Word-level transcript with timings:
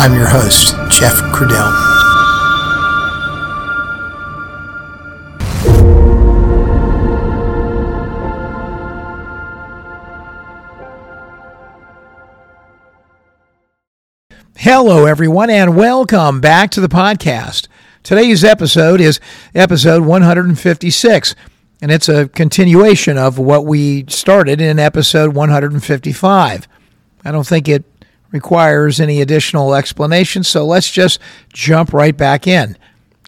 I'm 0.00 0.14
your 0.14 0.28
host, 0.28 0.76
Jeff 0.90 1.14
Crudell. 1.34 1.74
Hello, 14.56 15.04
everyone, 15.04 15.50
and 15.50 15.76
welcome 15.76 16.40
back 16.40 16.70
to 16.70 16.80
the 16.80 16.86
podcast. 16.86 17.66
Today's 18.04 18.44
episode 18.44 19.00
is 19.00 19.18
episode 19.52 20.04
156, 20.04 21.34
and 21.82 21.90
it's 21.90 22.08
a 22.08 22.28
continuation 22.28 23.18
of 23.18 23.40
what 23.40 23.66
we 23.66 24.04
started 24.06 24.60
in 24.60 24.78
episode 24.78 25.34
155. 25.34 26.68
I 27.24 27.32
don't 27.32 27.46
think 27.46 27.66
it 27.68 27.84
requires 28.30 29.00
any 29.00 29.20
additional 29.20 29.74
explanation, 29.74 30.42
so 30.44 30.66
let's 30.66 30.90
just 30.90 31.20
jump 31.52 31.92
right 31.92 32.16
back 32.16 32.46
in. 32.46 32.76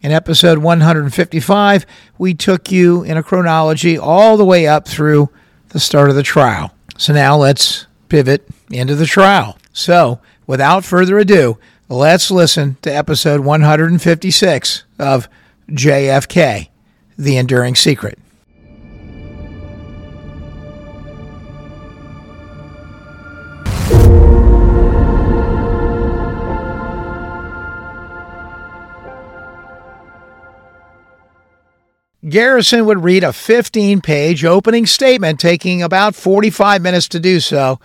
In 0.03 0.13
episode 0.13 0.59
155, 0.59 1.87
we 2.19 2.35
took 2.35 2.71
you 2.73 3.03
in 3.03 3.17
a 3.17 3.23
chronology 3.23 3.99
all 3.99 4.37
the 4.37 4.45
way 4.45 4.67
up 4.67 4.89
through 4.89 5.29
the 5.69 5.81
start 5.81 6.09
of 6.09 6.17
the 6.17 6.23
trial. 6.23 6.75
So 6.97 7.13
now 7.13 7.37
let's 7.37 7.87
pivot 8.09 8.47
into 8.71 8.95
the 8.95 9.07
trial. 9.07 9.59
So, 9.73 10.21
without 10.47 10.85
further 10.85 11.19
ado, 11.19 11.59
let's 11.89 12.31
listen 12.31 12.77
to 12.83 12.95
episode 12.95 13.41
156 13.41 14.85
of 14.99 15.29
JFK 15.71 16.69
The 17.19 17.37
Enduring 17.37 17.77
Secret. 17.77 18.19
Garrison 32.31 32.87
would 32.87 33.03
read 33.03 33.25
a 33.25 33.33
15 33.33 34.01
page 34.01 34.45
opening 34.45 34.87
statement, 34.87 35.41
taking 35.41 35.83
about 35.83 36.15
45 36.15 36.81
minutes 36.81 37.09
to 37.09 37.21
do 37.21 37.41
so, 37.41 37.81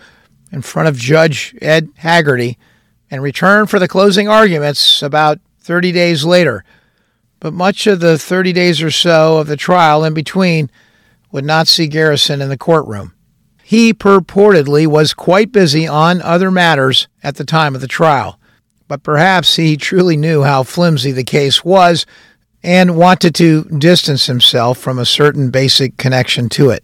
in 0.52 0.62
front 0.62 0.88
of 0.88 0.96
Judge 0.96 1.54
Ed 1.60 1.90
Haggerty, 1.96 2.56
and 3.10 3.22
return 3.22 3.66
for 3.66 3.78
the 3.78 3.88
closing 3.88 4.28
arguments 4.28 5.02
about 5.02 5.40
30 5.60 5.92
days 5.92 6.24
later. 6.24 6.64
But 7.40 7.52
much 7.52 7.86
of 7.86 8.00
the 8.00 8.18
30 8.18 8.52
days 8.52 8.80
or 8.80 8.90
so 8.90 9.38
of 9.38 9.48
the 9.48 9.56
trial 9.56 10.04
in 10.04 10.14
between 10.14 10.70
would 11.32 11.44
not 11.44 11.68
see 11.68 11.88
Garrison 11.88 12.40
in 12.40 12.48
the 12.48 12.56
courtroom. 12.56 13.12
He 13.62 13.92
purportedly 13.92 14.86
was 14.86 15.12
quite 15.12 15.50
busy 15.50 15.88
on 15.88 16.22
other 16.22 16.52
matters 16.52 17.08
at 17.22 17.34
the 17.34 17.44
time 17.44 17.74
of 17.74 17.80
the 17.80 17.88
trial, 17.88 18.38
but 18.86 19.02
perhaps 19.02 19.56
he 19.56 19.76
truly 19.76 20.16
knew 20.16 20.44
how 20.44 20.62
flimsy 20.62 21.10
the 21.10 21.24
case 21.24 21.64
was 21.64 22.06
and 22.66 22.96
wanted 22.96 23.32
to 23.36 23.62
distance 23.78 24.26
himself 24.26 24.76
from 24.76 24.98
a 24.98 25.06
certain 25.06 25.50
basic 25.50 25.96
connection 25.96 26.48
to 26.48 26.70
it. 26.70 26.82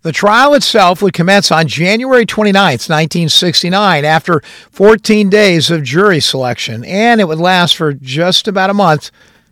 The 0.00 0.12
trial 0.12 0.54
itself 0.54 1.02
would 1.02 1.12
commence 1.12 1.52
on 1.52 1.68
January 1.68 2.24
29, 2.24 2.54
1969, 2.54 4.04
after 4.06 4.40
14 4.70 5.28
days 5.28 5.70
of 5.70 5.82
jury 5.82 6.20
selection, 6.20 6.84
and 6.86 7.20
it 7.20 7.28
would 7.28 7.38
last 7.38 7.76
for 7.76 7.92
just 7.92 8.48
about 8.48 8.70
a 8.70 8.74
month, 8.74 9.10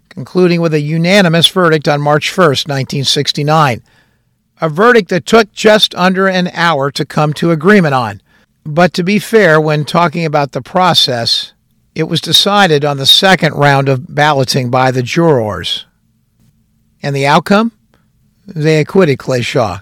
concluding 0.08 0.62
with 0.62 0.72
a 0.72 0.80
unanimous 0.80 1.46
verdict 1.48 1.86
on 1.86 2.00
March 2.00 2.36
1, 2.36 2.46
1969. 2.46 3.82
A 4.62 4.68
verdict 4.70 5.10
that 5.10 5.26
took 5.26 5.52
just 5.52 5.94
under 5.94 6.28
an 6.28 6.48
hour 6.54 6.90
to 6.92 7.04
come 7.04 7.34
to 7.34 7.50
agreement 7.50 7.94
on. 7.94 8.22
But 8.64 8.94
to 8.94 9.04
be 9.04 9.18
fair, 9.18 9.60
when 9.60 9.84
talking 9.84 10.24
about 10.24 10.52
the 10.52 10.62
process, 10.62 11.52
it 11.94 12.04
was 12.04 12.20
decided 12.20 12.84
on 12.84 12.96
the 12.96 13.06
second 13.06 13.54
round 13.54 13.88
of 13.88 14.14
balloting 14.14 14.70
by 14.70 14.90
the 14.90 15.02
jurors. 15.02 15.86
And 17.02 17.16
the 17.16 17.26
outcome? 17.26 17.72
They 18.46 18.80
acquitted 18.80 19.18
Clay 19.18 19.42
Shaw. 19.42 19.80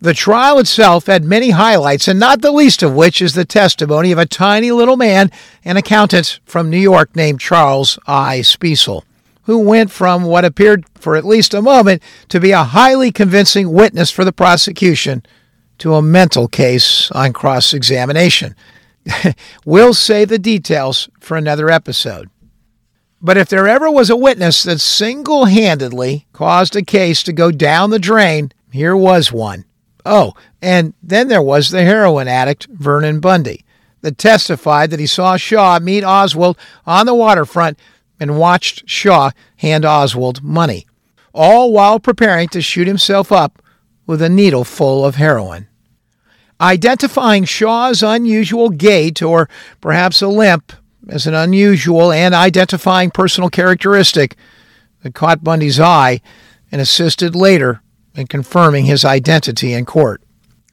The 0.00 0.14
trial 0.14 0.58
itself 0.60 1.06
had 1.06 1.24
many 1.24 1.50
highlights, 1.50 2.06
and 2.06 2.20
not 2.20 2.40
the 2.40 2.52
least 2.52 2.84
of 2.84 2.94
which 2.94 3.20
is 3.20 3.34
the 3.34 3.44
testimony 3.44 4.12
of 4.12 4.18
a 4.18 4.26
tiny 4.26 4.70
little 4.70 4.96
man, 4.96 5.30
an 5.64 5.76
accountant 5.76 6.38
from 6.44 6.70
New 6.70 6.78
York 6.78 7.16
named 7.16 7.40
Charles 7.40 7.98
I. 8.06 8.40
Speisel, 8.40 9.02
who 9.42 9.58
went 9.58 9.90
from 9.90 10.22
what 10.22 10.44
appeared 10.44 10.84
for 10.94 11.16
at 11.16 11.24
least 11.24 11.52
a 11.52 11.62
moment 11.62 12.00
to 12.28 12.38
be 12.38 12.52
a 12.52 12.62
highly 12.62 13.10
convincing 13.10 13.72
witness 13.72 14.10
for 14.12 14.24
the 14.24 14.32
prosecution 14.32 15.24
to 15.78 15.94
a 15.94 16.02
mental 16.02 16.46
case 16.46 17.10
on 17.10 17.32
cross 17.32 17.74
examination. 17.74 18.54
we'll 19.64 19.94
save 19.94 20.28
the 20.28 20.38
details 20.38 21.08
for 21.20 21.36
another 21.36 21.70
episode. 21.70 22.30
But 23.20 23.36
if 23.36 23.48
there 23.48 23.66
ever 23.66 23.90
was 23.90 24.10
a 24.10 24.16
witness 24.16 24.62
that 24.62 24.80
single 24.80 25.46
handedly 25.46 26.26
caused 26.32 26.76
a 26.76 26.82
case 26.82 27.22
to 27.24 27.32
go 27.32 27.50
down 27.50 27.90
the 27.90 27.98
drain, 27.98 28.52
here 28.70 28.96
was 28.96 29.32
one. 29.32 29.64
Oh, 30.06 30.34
and 30.62 30.94
then 31.02 31.28
there 31.28 31.42
was 31.42 31.70
the 31.70 31.82
heroin 31.82 32.28
addict, 32.28 32.66
Vernon 32.70 33.20
Bundy, 33.20 33.64
that 34.00 34.18
testified 34.18 34.90
that 34.90 35.00
he 35.00 35.06
saw 35.06 35.36
Shaw 35.36 35.78
meet 35.80 36.04
Oswald 36.04 36.56
on 36.86 37.06
the 37.06 37.14
waterfront 37.14 37.78
and 38.20 38.38
watched 38.38 38.88
Shaw 38.88 39.30
hand 39.56 39.84
Oswald 39.84 40.42
money, 40.42 40.86
all 41.32 41.72
while 41.72 41.98
preparing 41.98 42.48
to 42.48 42.62
shoot 42.62 42.86
himself 42.86 43.32
up 43.32 43.60
with 44.06 44.22
a 44.22 44.28
needle 44.28 44.64
full 44.64 45.04
of 45.04 45.16
heroin. 45.16 45.67
Identifying 46.60 47.44
Shaw's 47.44 48.02
unusual 48.02 48.70
gait 48.70 49.22
or 49.22 49.48
perhaps 49.80 50.20
a 50.22 50.28
limp 50.28 50.72
as 51.08 51.26
an 51.26 51.34
unusual 51.34 52.12
and 52.12 52.34
identifying 52.34 53.10
personal 53.10 53.48
characteristic 53.48 54.36
that 55.02 55.14
caught 55.14 55.44
Bundy's 55.44 55.78
eye 55.78 56.20
and 56.72 56.80
assisted 56.80 57.36
later 57.36 57.80
in 58.14 58.26
confirming 58.26 58.86
his 58.86 59.04
identity 59.04 59.72
in 59.72 59.84
court. 59.84 60.22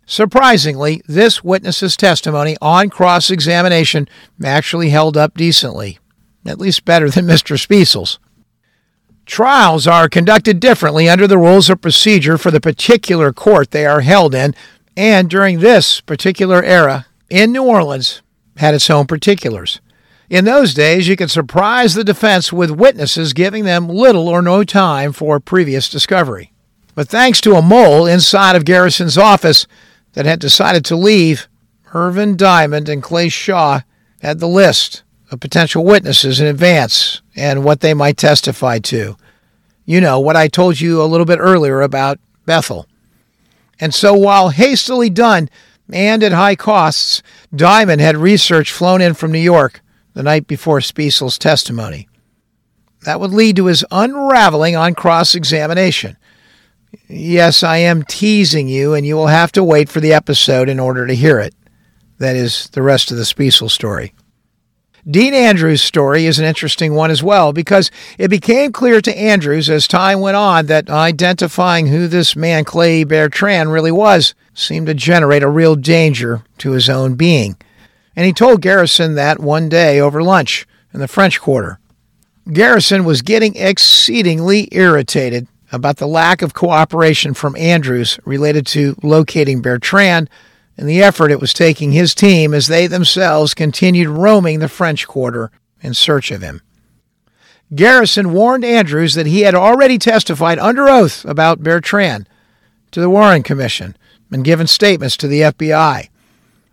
Surprisingly, 0.06 1.02
this 1.08 1.44
witness's 1.44 1.96
testimony 1.98 2.56
on 2.62 2.90
cross 2.90 3.32
examination 3.32 4.08
actually 4.44 4.90
held 4.90 5.18
up 5.18 5.36
decently, 5.36 6.00
at 6.46 6.60
least 6.60 6.86
better 6.86 7.10
than 7.10 7.26
Mr. 7.28 7.58
Speisel's. 7.58 8.20
Trials 9.26 9.88
are 9.88 10.08
conducted 10.08 10.60
differently 10.60 11.10
under 11.10 11.26
the 11.26 11.40
rules 11.40 11.70
of 11.70 11.82
procedure 11.82 12.38
for 12.38 12.52
the 12.52 12.62
particular 12.62 13.34
court 13.34 13.72
they 13.72 13.86
are 13.86 14.02
held 14.02 14.36
in, 14.36 14.54
and 14.98 15.30
during 15.30 15.60
this 15.60 16.02
particular 16.02 16.64
era 16.64 17.06
in 17.30 17.52
New 17.52 17.64
Orleans 17.64 18.22
had 18.58 18.74
its 18.74 18.90
own 18.90 19.08
particulars. 19.08 19.82
In 20.30 20.46
those 20.46 20.74
days, 20.74 21.08
you 21.08 21.16
could 21.16 21.30
surprise 21.30 21.94
the 21.94 22.04
defense 22.04 22.52
with 22.52 22.72
witnesses 22.72 23.34
giving 23.34 23.66
them 23.66 23.88
little 23.88 24.28
or 24.28 24.42
no 24.42 24.64
time 24.64 25.14
for 25.14 25.40
previous 25.40 25.88
discovery. 25.88 26.52
But 26.96 27.10
thanks 27.10 27.42
to 27.42 27.56
a 27.56 27.62
mole 27.62 28.08
inside 28.08 28.56
of 28.56 28.66
Garrison's 28.66 29.18
office 29.18 29.68
that 30.14 30.26
had 30.26 30.40
decided 30.40 30.86
to 30.86 30.96
leave, 30.96 31.48
Irvin 31.94 32.36
Dymond 32.36 32.90
and 32.90 33.04
Clay 33.04 33.30
Shaw 33.30 33.82
had 34.22 34.40
the 34.40 34.48
list 34.48 35.04
of 35.30 35.40
potential 35.40 35.84
witnesses 35.84 36.40
in 36.40 36.48
advance 36.48 37.22
and 37.36 37.64
what 37.64 37.82
they 37.82 37.94
might 37.94 38.18
testify 38.18 38.80
to. 38.80 39.18
You 39.86 40.02
know, 40.02 40.20
what 40.20 40.36
I 40.36 40.48
told 40.48 40.80
you 40.80 41.02
a 41.02 41.06
little 41.06 41.26
bit 41.26 41.40
earlier 41.40 41.82
about 41.82 42.20
Bethell. 42.48 42.86
And 43.80 43.94
so, 43.94 44.14
while 44.14 44.50
hastily 44.50 45.10
done 45.10 45.50
and 45.92 46.24
at 46.24 46.32
high 46.32 46.56
costs, 46.56 47.22
Dymond 47.54 48.00
had 48.00 48.18
research 48.18 48.72
flown 48.72 49.02
in 49.02 49.14
from 49.14 49.32
New 49.32 49.40
York 49.40 49.82
the 50.14 50.24
night 50.24 50.48
before 50.48 50.80
Speisel's 50.80 51.38
testimony. 51.38 52.08
That 53.04 53.20
would 53.20 53.32
lead 53.32 53.58
to 53.58 53.68
his 53.68 53.86
unraveling 53.92 54.76
on 54.76 54.96
cross 54.96 55.36
examination. 55.36 56.18
Yes, 57.08 57.62
I 57.62 57.78
am 57.78 58.04
teasing 58.04 58.68
you, 58.68 58.94
and 58.94 59.06
you 59.06 59.16
will 59.16 59.28
have 59.28 59.52
to 59.54 59.64
wait 59.64 59.90
for 59.90 60.00
the 60.00 60.14
episode 60.14 60.70
in 60.70 60.80
order 60.80 61.06
to 61.06 61.16
hear 61.16 61.40
it. 61.40 61.54
That 62.18 62.36
is 62.36 62.70
the 62.70 62.82
rest 62.82 63.12
of 63.12 63.18
the 63.18 63.24
Speisel 63.24 63.70
story. 63.70 64.14
Dean 65.08 65.36
Andrews' 65.36 65.84
story 65.84 66.26
is 66.26 66.40
an 66.40 66.46
interesting 66.46 66.96
one 66.96 67.12
as 67.12 67.22
well 67.22 67.54
because 67.54 67.92
it 68.18 68.30
became 68.30 68.72
clear 68.72 69.02
to 69.02 69.16
Andrews 69.16 69.70
as 69.70 69.88
time 69.88 70.20
went 70.20 70.36
on 70.36 70.66
that 70.66 70.90
identifying 70.90 71.88
who 71.88 72.08
this 72.08 72.36
man 72.36 72.64
Clay 72.64 73.04
Bertrand 73.04 73.72
really 73.72 73.92
was 73.92 74.34
seemed 74.56 74.88
to 74.88 74.96
generate 74.96 75.44
a 75.44 75.50
real 75.50 75.76
danger 75.76 76.44
to 76.58 76.72
his 76.72 76.90
own 76.90 77.14
being. 77.14 77.56
And 78.16 78.26
he 78.26 78.34
told 78.34 78.62
Garrison 78.62 79.14
that 79.14 79.40
one 79.40 79.70
day 79.70 80.00
over 80.00 80.24
lunch 80.24 80.66
in 80.92 81.00
the 81.00 81.08
French 81.08 81.40
Quarter. 81.40 81.78
Garrison 82.52 83.06
was 83.06 83.22
getting 83.22 83.56
exceedingly 83.58 84.70
irritated 84.72 85.48
about 85.72 85.98
the 85.98 86.08
lack 86.08 86.42
of 86.42 86.56
cooperation 86.56 87.36
from 87.36 87.56
Andrews 87.58 88.20
related 88.26 88.66
to 88.68 88.96
locating 89.04 89.62
Bertrand 89.62 90.32
and 90.78 90.88
the 90.88 91.02
effort 91.02 91.32
it 91.32 91.40
was 91.40 91.54
taking 91.54 91.92
his 91.92 92.14
team 92.14 92.54
as 92.54 92.68
they 92.68 92.88
themselves 92.88 93.54
continued 93.54 94.08
roaming 94.08 94.60
the 94.60 94.68
French 94.68 95.08
Quarter 95.08 95.52
in 95.82 95.94
search 95.94 96.32
of 96.32 96.42
him. 96.42 96.62
Garrison 97.74 98.34
warned 98.34 98.64
Andrews 98.64 99.16
that 99.16 99.26
he 99.26 99.42
had 99.42 99.56
already 99.56 99.98
testified 99.98 100.60
under 100.60 100.88
oath 100.88 101.26
about 101.26 101.64
Bertrand 101.64 102.30
to 102.92 103.00
the 103.00 103.10
Warren 103.10 103.44
Commission 103.44 103.98
and 104.32 104.46
given 104.46 104.68
statements 104.68 105.18
to 105.18 105.28
the 105.28 105.42
FBI. 105.42 106.10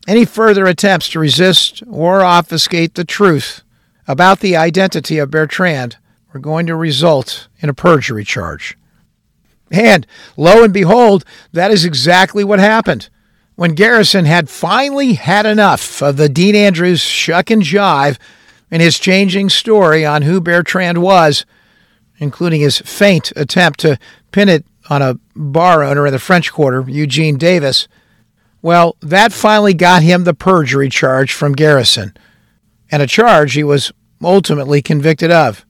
Any 0.06 0.24
further 0.24 0.66
attempts 0.66 1.08
to 1.10 1.20
resist 1.20 1.82
or 1.88 2.22
obfuscate 2.22 2.94
the 2.94 3.04
truth 3.04 3.62
about 4.08 4.40
the 4.40 4.56
identity 4.56 5.18
of 5.18 5.30
Bertrand 5.30 5.96
were 6.32 6.40
going 6.40 6.66
to 6.66 6.74
result 6.74 7.48
in 7.60 7.68
a 7.68 7.74
perjury 7.74 8.24
charge. 8.24 8.76
And 9.70 10.06
lo 10.36 10.64
and 10.64 10.72
behold, 10.72 11.24
that 11.52 11.70
is 11.70 11.84
exactly 11.84 12.44
what 12.44 12.58
happened. 12.58 13.08
When 13.54 13.74
Garrison 13.74 14.24
had 14.24 14.48
finally 14.48 15.14
had 15.14 15.44
enough 15.44 16.02
of 16.02 16.16
the 16.16 16.28
Dean 16.28 16.54
Andrews 16.54 17.00
shuck 17.00 17.50
and 17.50 17.62
jive 17.62 18.18
and 18.70 18.80
his 18.80 18.98
changing 18.98 19.50
story 19.50 20.04
on 20.06 20.22
who 20.22 20.40
Bertrand 20.40 21.02
was, 21.02 21.44
including 22.18 22.62
his 22.62 22.78
faint 22.78 23.32
attempt 23.36 23.80
to 23.80 23.98
pin 24.30 24.48
it 24.48 24.64
on 24.88 25.02
a 25.02 25.18
bar 25.36 25.82
owner 25.82 26.06
in 26.06 26.12
the 26.12 26.18
French 26.18 26.50
Quarter, 26.50 26.84
Eugene 26.88 27.36
Davis, 27.36 27.88
well, 28.62 28.96
that 29.00 29.32
finally 29.32 29.74
got 29.74 30.02
him 30.02 30.24
the 30.24 30.34
perjury 30.34 30.88
charge 30.88 31.32
from 31.32 31.52
Garrison, 31.52 32.14
and 32.90 33.02
a 33.02 33.06
charge 33.06 33.54
he 33.54 33.64
was 33.64 33.92
ultimately 34.22 34.80
convicted 34.80 35.30
of, 35.30 35.66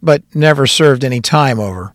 but 0.00 0.22
never 0.32 0.66
served 0.66 1.04
any 1.04 1.20
time 1.20 1.58
over. 1.58 1.92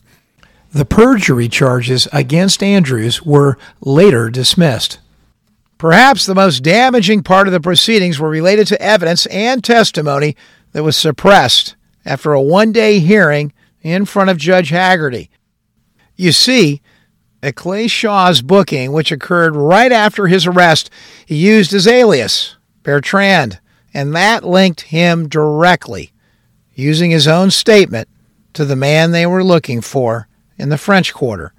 The 0.71 0.85
perjury 0.85 1.49
charges 1.49 2.07
against 2.13 2.61
Andrews 2.61 3.23
were 3.23 3.57
later 3.81 4.29
dismissed. 4.29 4.99
Perhaps 5.79 6.25
the 6.25 6.35
most 6.35 6.61
damaging 6.61 7.23
part 7.23 7.47
of 7.47 7.53
the 7.53 7.59
proceedings 7.59 8.19
were 8.19 8.29
related 8.29 8.67
to 8.67 8.81
evidence 8.81 9.25
and 9.27 9.63
testimony 9.63 10.35
that 10.73 10.83
was 10.83 10.95
suppressed 10.95 11.75
after 12.05 12.33
a 12.33 12.41
one 12.41 12.71
day 12.71 12.99
hearing 12.99 13.51
in 13.81 14.05
front 14.05 14.29
of 14.29 14.37
Judge 14.37 14.69
Haggerty. 14.69 15.31
You 16.15 16.31
see, 16.31 16.81
at 17.41 17.55
Clay 17.55 17.87
Shaw's 17.87 18.43
booking, 18.43 18.91
which 18.91 19.11
occurred 19.11 19.55
right 19.55 19.91
after 19.91 20.27
his 20.27 20.45
arrest, 20.45 20.91
he 21.25 21.35
used 21.35 21.71
his 21.71 21.87
alias, 21.87 22.57
Bertrand, 22.83 23.59
and 23.91 24.15
that 24.15 24.43
linked 24.43 24.81
him 24.81 25.27
directly, 25.27 26.11
using 26.75 27.09
his 27.09 27.27
own 27.27 27.49
statement, 27.49 28.07
to 28.53 28.65
the 28.65 28.75
man 28.75 29.11
they 29.11 29.25
were 29.25 29.43
looking 29.43 29.81
for 29.81 30.28
in 30.59 30.69
the 30.69 30.77
French 30.77 31.13
Quarter, 31.13 31.53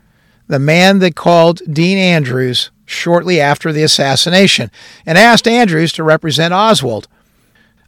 the 0.46 0.58
man 0.58 0.98
that 1.00 1.16
called 1.16 1.62
Dean 1.72 1.98
Andrews 1.98 2.70
shortly 2.84 3.40
after 3.40 3.72
the 3.72 3.82
assassination 3.82 4.70
and 5.06 5.16
asked 5.16 5.48
Andrews 5.48 5.92
to 5.94 6.02
represent 6.02 6.52
Oswald. 6.52 7.08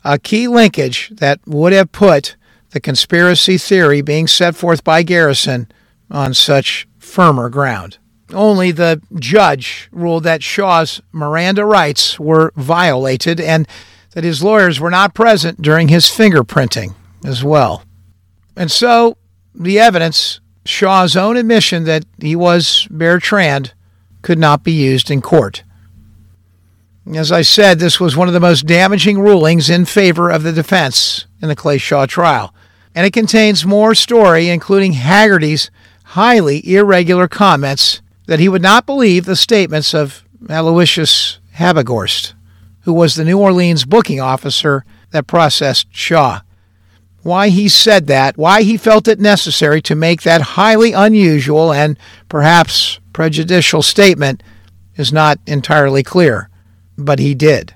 A 0.05 0.19
key 0.19 0.49
linkage 0.49 1.11
that 1.15 1.41
would 1.47 1.73
have 1.73 1.93
put 1.93 2.37
the 2.71 2.81
conspiracy 2.81 3.59
theory 3.59 4.01
being 4.01 4.27
set 4.27 4.57
forth 4.57 4.83
by 4.83 5.03
Garrison 5.03 5.71
on 6.11 6.35
such 6.35 6.89
firmer 6.99 7.49
ground. 7.49 7.99
Only 8.33 8.71
the 8.71 9.03
judge 9.19 9.89
ruled 9.93 10.25
that 10.25 10.43
Shaw's 10.43 11.01
Miranda 11.13 11.67
rights 11.67 12.19
were 12.19 12.53
violated 12.57 13.41
and 13.41 13.69
that 14.15 14.25
his 14.25 14.43
lawyers 14.43 14.81
were 14.81 14.91
not 14.91 15.15
present 15.15 15.61
during 15.61 15.89
his 15.89 16.07
fingerprinting 16.07 16.95
as 17.25 17.45
well. 17.45 17.85
And 18.57 18.71
so 18.71 19.17
the 19.55 19.79
evidence, 19.79 20.41
Shaw's 20.65 21.17
own 21.17 21.37
admission 21.37 21.85
that 21.85 22.05
he 22.21 22.37
was 22.37 22.87
Bertrand, 22.91 23.73
could 24.23 24.39
not 24.39 24.63
be 24.63 24.73
used 24.73 25.11
in 25.11 25.21
court. 25.21 25.65
As 27.15 27.33
I 27.33 27.43
said, 27.43 27.79
this 27.81 27.99
was 27.99 28.17
one 28.17 28.29
of 28.29 28.35
the 28.35 28.41
most 28.41 28.67
damaging 28.67 29.19
rulings 29.19 29.69
in 29.69 29.85
favor 29.85 30.31
of 30.31 30.45
the 30.45 30.53
defense 30.53 31.27
in 31.41 31.49
the 31.49 31.57
Clay 31.57 31.79
Shaw 31.79 32.07
trial, 32.07 32.55
and 32.95 33.05
it 33.05 33.13
contains 33.13 33.67
more 33.67 33.95
story, 33.95 34.49
including 34.49 34.93
Haggerty's 34.93 35.71
highly 36.05 36.75
irregular 36.75 37.27
comments 37.27 38.01
that 38.27 38.39
he 38.39 38.49
would 38.49 38.63
not 38.63 38.87
believe 38.87 39.25
the 39.25 39.35
statements 39.35 39.93
of 39.93 40.25
Aloysius 40.49 41.41
Habighorst, 41.57 42.35
who 42.83 42.93
was 42.93 43.17
the 43.17 43.25
New 43.25 43.39
Orleans 43.39 43.85
booking 43.85 44.21
officer 44.21 44.85
that 45.11 45.27
processed 45.27 45.89
Shaw. 45.91 46.43
Why 47.23 47.51
he 47.51 47.69
said 47.69 48.09
that, 48.09 48.37
why 48.37 48.63
he 48.63 48.77
felt 48.77 49.07
it 49.07 49.21
necessary 49.21 49.81
to 49.83 49.95
make 49.95 50.23
that 50.23 50.41
highly 50.41 50.93
unusual 50.93 51.73
and 51.73 51.97
perhaps 52.29 52.99
prejudicial 53.13 53.83
statement 53.83 54.43
is 54.97 55.13
not 55.13 55.39
entirely 55.47 56.03
clear, 56.03 56.51
but 56.99 57.19
he 57.19 57.35
did. 57.35 57.75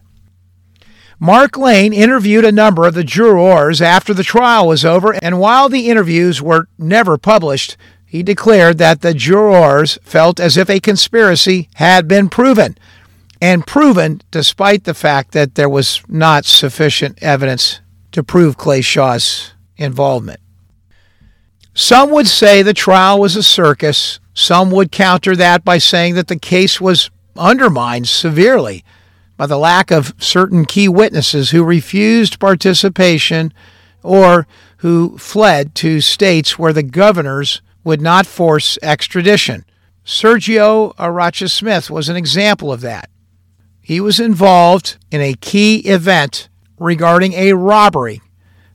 Mark 1.18 1.56
Lane 1.56 1.92
interviewed 1.92 2.44
a 2.44 2.52
number 2.52 2.86
of 2.86 2.94
the 2.94 3.04
jurors 3.04 3.80
after 3.80 4.12
the 4.12 4.24
trial 4.24 4.66
was 4.66 4.84
over, 4.84 5.14
and 5.22 5.38
while 5.38 5.68
the 5.68 5.88
interviews 5.88 6.42
were 6.42 6.68
never 6.76 7.16
published, 7.16 7.76
he 8.04 8.22
declared 8.22 8.78
that 8.78 9.00
the 9.00 9.14
jurors 9.14 9.98
felt 10.02 10.38
as 10.38 10.56
if 10.56 10.68
a 10.68 10.80
conspiracy 10.80 11.68
had 11.76 12.06
been 12.06 12.28
proven, 12.28 12.76
and 13.40 13.66
proven 13.66 14.20
despite 14.30 14.84
the 14.84 14.94
fact 14.94 15.32
that 15.32 15.54
there 15.54 15.68
was 15.68 16.02
not 16.08 16.44
sufficient 16.44 17.22
evidence 17.22 17.80
to 18.16 18.24
prove 18.24 18.56
Clay 18.56 18.80
Shaw's 18.80 19.52
involvement. 19.76 20.40
Some 21.74 22.10
would 22.12 22.26
say 22.26 22.62
the 22.62 22.72
trial 22.72 23.20
was 23.20 23.36
a 23.36 23.42
circus. 23.42 24.20
Some 24.32 24.70
would 24.70 24.90
counter 24.90 25.36
that 25.36 25.66
by 25.66 25.76
saying 25.76 26.14
that 26.14 26.28
the 26.28 26.38
case 26.38 26.80
was 26.80 27.10
undermined 27.36 28.08
severely 28.08 28.86
by 29.36 29.44
the 29.44 29.58
lack 29.58 29.90
of 29.90 30.14
certain 30.16 30.64
key 30.64 30.88
witnesses 30.88 31.50
who 31.50 31.62
refused 31.62 32.40
participation 32.40 33.52
or 34.02 34.46
who 34.78 35.18
fled 35.18 35.74
to 35.74 36.00
states 36.00 36.58
where 36.58 36.72
the 36.72 36.82
governors 36.82 37.60
would 37.84 38.00
not 38.00 38.24
force 38.24 38.78
extradition. 38.80 39.66
Sergio 40.06 40.96
Arcacha 40.96 41.50
Smith 41.50 41.90
was 41.90 42.08
an 42.08 42.16
example 42.16 42.72
of 42.72 42.80
that. 42.80 43.10
He 43.82 44.00
was 44.00 44.18
involved 44.18 44.96
in 45.10 45.20
a 45.20 45.34
key 45.34 45.80
event 45.80 46.48
regarding 46.78 47.32
a 47.34 47.54
robbery 47.54 48.20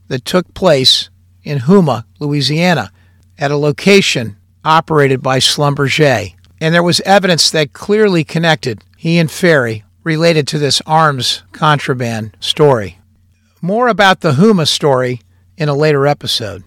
that 0.08 0.24
took 0.24 0.52
place 0.54 1.10
in 1.42 1.58
Houma, 1.58 2.06
Louisiana, 2.18 2.92
at 3.38 3.50
a 3.50 3.56
location 3.56 4.36
operated 4.64 5.22
by 5.22 5.38
Schlumberger. 5.38 6.34
And 6.60 6.74
there 6.74 6.82
was 6.82 7.00
evidence 7.00 7.50
that 7.50 7.72
clearly 7.72 8.24
connected 8.24 8.84
he 8.96 9.18
and 9.18 9.30
Ferrie 9.30 9.84
related 10.04 10.46
to 10.48 10.58
this 10.58 10.82
arms 10.86 11.42
contraband 11.52 12.36
story. 12.40 12.98
More 13.60 13.88
about 13.88 14.20
the 14.20 14.34
Houma 14.34 14.66
story 14.66 15.20
in 15.56 15.68
a 15.68 15.74
later 15.74 16.06
episode. 16.06 16.64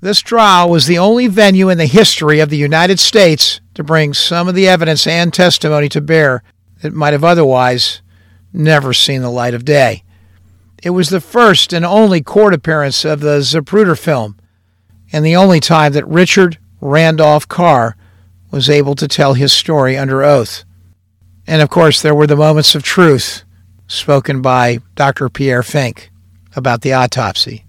This 0.00 0.20
trial 0.20 0.68
was 0.68 0.86
the 0.86 0.98
only 0.98 1.28
venue 1.28 1.70
in 1.70 1.78
the 1.78 1.86
history 1.86 2.40
of 2.40 2.50
the 2.50 2.58
United 2.58 3.00
States 3.00 3.60
to 3.74 3.82
bring 3.82 4.12
some 4.12 4.48
of 4.48 4.54
the 4.54 4.68
evidence 4.68 5.06
and 5.06 5.32
testimony 5.32 5.88
to 5.88 6.00
bear 6.00 6.42
that 6.82 6.92
might 6.92 7.14
have 7.14 7.24
otherwise 7.24 8.02
never 8.54 8.92
seen 8.92 9.20
the 9.20 9.30
light 9.30 9.54
of 9.54 9.64
day. 9.64 10.02
It 10.82 10.90
was 10.90 11.08
the 11.08 11.20
first 11.20 11.72
and 11.72 11.84
only 11.84 12.22
court 12.22 12.54
appearance 12.54 13.04
of 13.04 13.20
the 13.20 13.40
Zapruder 13.40 13.98
film, 13.98 14.36
and 15.12 15.24
the 15.24 15.36
only 15.36 15.60
time 15.60 15.92
that 15.92 16.06
Richard 16.06 16.58
Randolph 16.80 17.48
Carr 17.48 17.96
was 18.50 18.70
able 18.70 18.94
to 18.94 19.08
tell 19.08 19.34
his 19.34 19.52
story 19.52 19.96
under 19.96 20.22
oath. 20.22 20.64
And 21.46 21.60
of 21.60 21.70
course, 21.70 22.00
there 22.00 22.14
were 22.14 22.26
the 22.26 22.36
moments 22.36 22.74
of 22.74 22.82
truth 22.82 23.44
spoken 23.86 24.42
by 24.42 24.78
Dr. 24.94 25.28
Pierre 25.28 25.62
Finck 25.62 26.08
about 26.56 26.82
the 26.82 26.92
autopsy. 26.92 27.64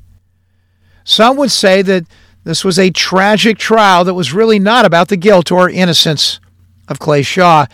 Some 1.04 1.38
would 1.38 1.52
say 1.52 1.82
that 1.82 2.06
this 2.44 2.64
was 2.64 2.78
a 2.78 2.92
tragic 2.92 3.58
trial 3.58 4.04
that 4.04 4.14
was 4.14 4.34
really 4.34 4.60
not 4.60 4.86
about 4.86 5.08
the 5.08 5.18
guilt 5.18 5.52
or 5.52 5.70
innocence 5.70 6.40
of 6.88 7.00
Clay 7.00 7.22
Shaw, 7.22 7.66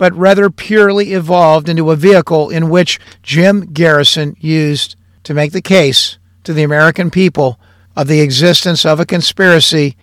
but 0.00 0.14
rather 0.14 0.48
purely 0.48 1.12
evolved 1.12 1.68
into 1.68 1.90
a 1.90 1.94
vehicle 1.94 2.48
in 2.48 2.70
which 2.70 2.98
Jim 3.22 3.70
Garrison 3.70 4.34
used 4.40 4.96
to 5.24 5.34
make 5.34 5.52
the 5.52 5.60
case 5.60 6.16
to 6.42 6.54
the 6.54 6.62
American 6.62 7.10
people 7.10 7.60
of 7.94 8.08
the 8.08 8.22
existence 8.22 8.86
of 8.86 8.98
a 8.98 9.04
conspiracy 9.04 9.98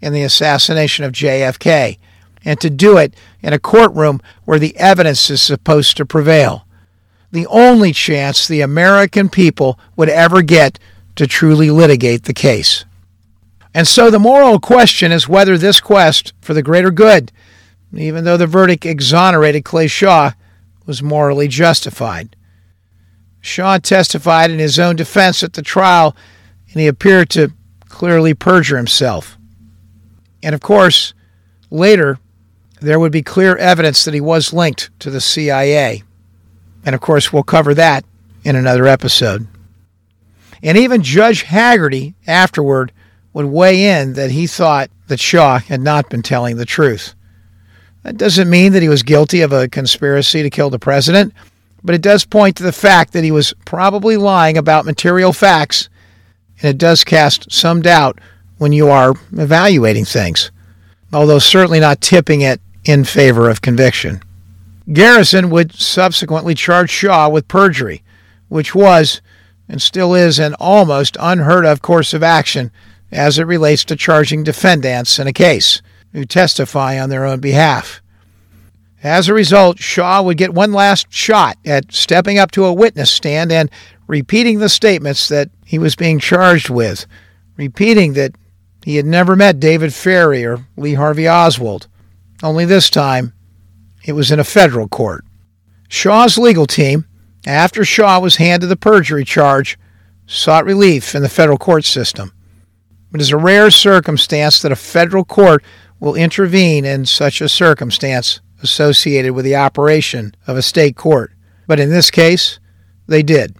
in 0.00 0.12
the 0.12 0.22
assassination 0.22 1.04
of 1.04 1.10
JFK, 1.10 1.98
and 2.44 2.60
to 2.60 2.70
do 2.70 2.96
it 2.96 3.12
in 3.42 3.52
a 3.52 3.58
courtroom 3.58 4.20
where 4.44 4.60
the 4.60 4.76
evidence 4.76 5.28
is 5.30 5.42
supposed 5.42 5.96
to 5.96 6.06
prevail. 6.06 6.64
The 7.32 7.48
only 7.48 7.92
chance 7.92 8.46
the 8.46 8.60
American 8.60 9.28
people 9.28 9.80
would 9.96 10.08
ever 10.08 10.42
get 10.42 10.78
to 11.16 11.26
truly 11.26 11.72
litigate 11.72 12.22
the 12.22 12.32
case. 12.32 12.84
And 13.74 13.88
so 13.88 14.12
the 14.12 14.20
moral 14.20 14.60
question 14.60 15.10
is 15.10 15.28
whether 15.28 15.58
this 15.58 15.80
quest 15.80 16.34
for 16.40 16.54
the 16.54 16.62
greater 16.62 16.92
good 16.92 17.32
even 17.92 18.24
though 18.24 18.36
the 18.36 18.46
verdict 18.46 18.86
exonerated 18.86 19.64
Clay 19.64 19.86
Shaw, 19.86 20.32
was 20.86 21.02
morally 21.02 21.48
justified. 21.48 22.36
Shaw 23.40 23.78
testified 23.78 24.50
in 24.50 24.58
his 24.58 24.78
own 24.78 24.96
defense 24.96 25.42
at 25.42 25.54
the 25.54 25.62
trial, 25.62 26.16
and 26.72 26.80
he 26.80 26.86
appeared 26.86 27.30
to 27.30 27.52
clearly 27.88 28.34
perjure 28.34 28.76
himself. 28.76 29.38
And 30.42 30.54
of 30.54 30.60
course, 30.60 31.14
later, 31.70 32.18
there 32.80 32.98
would 32.98 33.12
be 33.12 33.22
clear 33.22 33.56
evidence 33.56 34.04
that 34.04 34.14
he 34.14 34.20
was 34.20 34.52
linked 34.52 34.90
to 35.00 35.10
the 35.10 35.20
CIA. 35.20 36.02
And 36.84 36.94
of 36.94 37.00
course, 37.00 37.32
we'll 37.32 37.42
cover 37.42 37.74
that 37.74 38.04
in 38.44 38.56
another 38.56 38.86
episode. 38.86 39.46
And 40.62 40.76
even 40.78 41.02
Judge 41.02 41.42
Haggerty 41.42 42.14
afterward 42.26 42.92
would 43.32 43.46
weigh 43.46 44.00
in 44.00 44.14
that 44.14 44.30
he 44.30 44.46
thought 44.46 44.90
that 45.08 45.20
Shaw 45.20 45.58
had 45.58 45.80
not 45.80 46.10
been 46.10 46.22
telling 46.22 46.56
the 46.56 46.66
truth. 46.66 47.14
That 48.02 48.16
doesn't 48.16 48.48
mean 48.48 48.72
that 48.72 48.82
he 48.82 48.88
was 48.88 49.02
guilty 49.02 49.42
of 49.42 49.52
a 49.52 49.68
conspiracy 49.68 50.42
to 50.42 50.50
kill 50.50 50.70
the 50.70 50.78
president, 50.78 51.34
but 51.84 51.94
it 51.94 52.02
does 52.02 52.24
point 52.24 52.56
to 52.56 52.62
the 52.62 52.72
fact 52.72 53.12
that 53.12 53.24
he 53.24 53.30
was 53.30 53.54
probably 53.64 54.16
lying 54.16 54.56
about 54.56 54.86
material 54.86 55.32
facts, 55.32 55.88
and 56.60 56.70
it 56.70 56.78
does 56.78 57.04
cast 57.04 57.52
some 57.52 57.82
doubt 57.82 58.18
when 58.58 58.72
you 58.72 58.88
are 58.88 59.14
evaluating 59.32 60.04
things, 60.04 60.50
although 61.12 61.38
certainly 61.38 61.80
not 61.80 62.00
tipping 62.00 62.40
it 62.40 62.60
in 62.84 63.04
favor 63.04 63.50
of 63.50 63.62
conviction. 63.62 64.22
Garrison 64.92 65.50
would 65.50 65.74
subsequently 65.74 66.54
charge 66.54 66.90
Shaw 66.90 67.28
with 67.28 67.48
perjury, 67.48 68.02
which 68.48 68.74
was 68.74 69.20
and 69.68 69.80
still 69.80 70.14
is 70.14 70.38
an 70.38 70.54
almost 70.54 71.16
unheard 71.20 71.64
of 71.64 71.80
course 71.80 72.12
of 72.12 72.24
action 72.24 72.72
as 73.12 73.38
it 73.38 73.44
relates 73.44 73.84
to 73.84 73.94
charging 73.94 74.42
defendants 74.42 75.18
in 75.18 75.28
a 75.28 75.32
case 75.32 75.80
who 76.12 76.24
testify 76.24 77.00
on 77.00 77.10
their 77.10 77.24
own 77.24 77.40
behalf. 77.40 78.00
As 79.02 79.28
a 79.28 79.34
result, 79.34 79.78
Shaw 79.78 80.22
would 80.22 80.36
get 80.36 80.52
one 80.52 80.72
last 80.72 81.06
shot 81.10 81.56
at 81.64 81.92
stepping 81.92 82.38
up 82.38 82.50
to 82.52 82.66
a 82.66 82.72
witness 82.72 83.10
stand 83.10 83.50
and 83.50 83.70
repeating 84.06 84.58
the 84.58 84.68
statements 84.68 85.28
that 85.28 85.50
he 85.64 85.78
was 85.78 85.96
being 85.96 86.18
charged 86.18 86.68
with, 86.68 87.06
repeating 87.56 88.12
that 88.14 88.34
he 88.84 88.96
had 88.96 89.06
never 89.06 89.36
met 89.36 89.60
David 89.60 89.94
Ferrie 89.94 90.44
or 90.44 90.66
Lee 90.76 90.94
Harvey 90.94 91.28
Oswald, 91.28 91.86
only 92.42 92.64
this 92.64 92.90
time 92.90 93.32
it 94.04 94.12
was 94.12 94.30
in 94.30 94.40
a 94.40 94.44
federal 94.44 94.88
court. 94.88 95.24
Shaw's 95.88 96.38
legal 96.38 96.66
team, 96.66 97.06
after 97.46 97.84
Shaw 97.84 98.20
was 98.20 98.36
handed 98.36 98.66
the 98.66 98.76
perjury 98.76 99.24
charge, 99.24 99.78
sought 100.26 100.64
relief 100.64 101.14
in 101.14 101.22
the 101.22 101.28
federal 101.28 101.58
court 101.58 101.84
system. 101.84 102.32
It 103.12 103.20
is 103.20 103.32
a 103.32 103.36
rare 103.36 103.70
circumstance 103.70 104.62
that 104.62 104.72
a 104.72 104.76
federal 104.76 105.24
court 105.24 105.64
will 106.00 106.14
intervene 106.14 106.84
in 106.84 107.06
such 107.06 107.40
a 107.40 107.48
circumstance 107.48 108.40
associated 108.62 109.32
with 109.32 109.44
the 109.44 109.56
operation 109.56 110.34
of 110.46 110.56
a 110.56 110.62
state 110.62 110.96
court. 110.96 111.32
But 111.66 111.78
in 111.78 111.90
this 111.90 112.10
case, 112.10 112.58
they 113.06 113.22
did. 113.22 113.54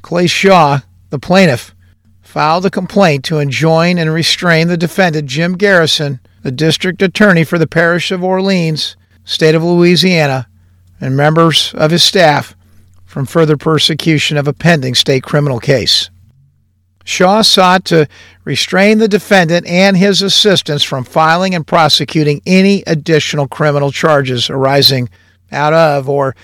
Clay 0.00 0.26
Shaw, 0.26 0.80
the 1.10 1.18
plaintiff, 1.18 1.74
filed 2.22 2.64
a 2.64 2.70
complaint 2.70 3.24
to 3.24 3.38
enjoin 3.38 3.98
and 3.98 4.12
restrain 4.12 4.68
the 4.68 4.76
defendant, 4.76 5.28
Jim 5.28 5.54
Garrison, 5.56 6.20
the 6.42 6.50
district 6.50 7.02
attorney 7.02 7.44
for 7.44 7.58
the 7.58 7.66
parish 7.66 8.10
of 8.10 8.24
Orleans, 8.24 8.96
state 9.24 9.54
of 9.54 9.62
Louisiana, 9.62 10.48
and 11.00 11.16
members 11.16 11.74
of 11.74 11.90
his 11.90 12.02
staff 12.02 12.56
from 13.04 13.26
further 13.26 13.56
persecution 13.56 14.36
of 14.36 14.48
a 14.48 14.52
pending 14.52 14.94
state 14.94 15.22
criminal 15.22 15.60
case. 15.60 16.10
Shaw 17.04 17.42
sought 17.42 17.84
to 17.86 18.08
restrain 18.44 18.98
the 18.98 19.08
defendant 19.08 19.66
and 19.66 19.96
his 19.96 20.22
assistants 20.22 20.84
from 20.84 21.04
filing 21.04 21.54
and 21.54 21.66
prosecuting 21.66 22.42
any 22.46 22.82
additional 22.86 23.48
criminal 23.48 23.90
charges 23.90 24.48
arising 24.48 25.08
out 25.50 25.74
of 25.74 26.08
or 26.08 26.34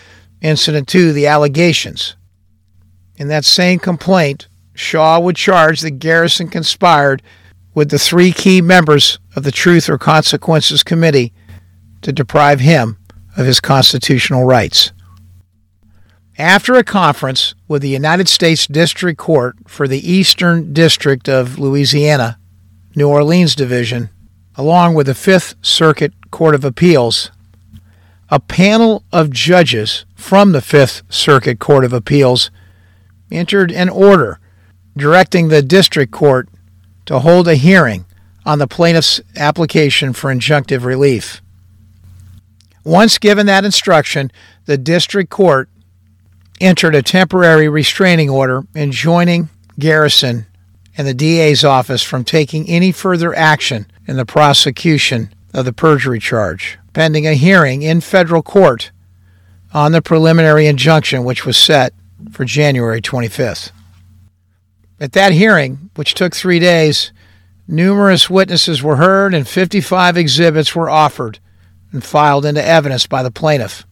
incident 0.40 0.88
to 0.88 1.12
the 1.12 1.26
allegations. 1.26 2.16
In 3.16 3.28
that 3.28 3.44
same 3.44 3.78
complaint, 3.78 4.48
Shaw 4.74 5.18
would 5.18 5.36
charge 5.36 5.80
that 5.80 5.98
Garrison 5.98 6.48
conspired 6.48 7.22
with 7.74 7.90
the 7.90 7.98
three 7.98 8.32
key 8.32 8.60
members 8.60 9.18
of 9.34 9.42
the 9.42 9.52
Truth 9.52 9.88
or 9.88 9.98
Consequences 9.98 10.82
Committee 10.82 11.32
to 12.02 12.12
deprive 12.12 12.60
him 12.60 12.96
of 13.36 13.46
his 13.46 13.60
constitutional 13.60 14.44
rights. 14.44 14.92
After 16.38 16.74
a 16.74 16.84
conference 16.84 17.56
with 17.66 17.82
the 17.82 17.88
United 17.88 18.28
States 18.28 18.68
District 18.68 19.18
Court 19.18 19.56
for 19.66 19.88
the 19.88 20.08
Eastern 20.08 20.72
District 20.72 21.28
of 21.28 21.58
Louisiana, 21.58 22.38
New 22.94 23.08
Orleans 23.08 23.56
Division, 23.56 24.10
along 24.54 24.94
with 24.94 25.08
the 25.08 25.16
Fifth 25.16 25.56
Circuit 25.62 26.14
Court 26.30 26.54
of 26.54 26.64
Appeals, 26.64 27.32
a 28.28 28.38
panel 28.38 29.02
of 29.12 29.32
judges 29.32 30.04
from 30.14 30.52
the 30.52 30.60
Fifth 30.60 31.02
Circuit 31.08 31.58
Court 31.58 31.84
of 31.84 31.92
Appeals 31.92 32.52
entered 33.32 33.72
an 33.72 33.88
order 33.88 34.38
directing 34.96 35.48
the 35.48 35.60
district 35.60 36.12
court 36.12 36.48
to 37.06 37.18
hold 37.18 37.48
a 37.48 37.56
hearing 37.56 38.04
on 38.46 38.60
the 38.60 38.68
plaintiff's 38.68 39.20
application 39.34 40.12
for 40.12 40.32
injunctive 40.32 40.84
relief. 40.84 41.42
Once 42.84 43.18
given 43.18 43.46
that 43.46 43.64
instruction, 43.64 44.30
the 44.66 44.78
district 44.78 45.30
court 45.30 45.68
entered 46.60 46.94
a 46.94 47.02
temporary 47.02 47.68
restraining 47.68 48.30
order 48.30 48.64
enjoining 48.74 49.48
Garrison 49.78 50.46
and 50.96 51.06
the 51.06 51.14
DA's 51.14 51.64
office 51.64 52.02
from 52.02 52.24
taking 52.24 52.68
any 52.68 52.90
further 52.90 53.34
action 53.34 53.86
in 54.06 54.16
the 54.16 54.26
prosecution 54.26 55.32
of 55.54 55.64
the 55.64 55.72
perjury 55.72 56.18
charge, 56.18 56.78
pending 56.92 57.26
a 57.26 57.34
hearing 57.34 57.82
in 57.82 58.00
federal 58.00 58.42
court 58.42 58.90
on 59.72 59.92
the 59.92 60.02
preliminary 60.02 60.66
injunction, 60.66 61.24
which 61.24 61.46
was 61.46 61.56
set 61.56 61.92
for 62.32 62.44
January 62.44 63.00
25th. 63.00 63.70
At 65.00 65.12
that 65.12 65.32
hearing, 65.32 65.90
which 65.94 66.14
took 66.14 66.34
three 66.34 66.58
days, 66.58 67.12
numerous 67.68 68.28
witnesses 68.28 68.82
were 68.82 68.96
heard 68.96 69.34
and 69.34 69.46
55 69.46 70.16
exhibits 70.16 70.74
were 70.74 70.90
offered 70.90 71.38
and 71.92 72.02
filed 72.02 72.44
into 72.44 72.64
evidence 72.64 73.06
by 73.06 73.22
the 73.22 73.30
plaintiff. 73.30 73.86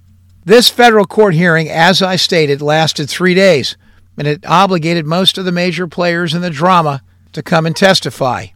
This 0.46 0.70
federal 0.70 1.06
court 1.06 1.34
hearing, 1.34 1.68
as 1.68 2.00
I 2.00 2.14
stated, 2.14 2.62
lasted 2.62 3.10
three 3.10 3.34
days, 3.34 3.76
and 4.16 4.28
it 4.28 4.46
obligated 4.46 5.04
most 5.04 5.38
of 5.38 5.44
the 5.44 5.50
major 5.50 5.88
players 5.88 6.34
in 6.34 6.40
the 6.40 6.50
drama 6.50 7.02
to 7.32 7.42
come 7.42 7.66
and 7.66 7.74
testify, 7.74 8.46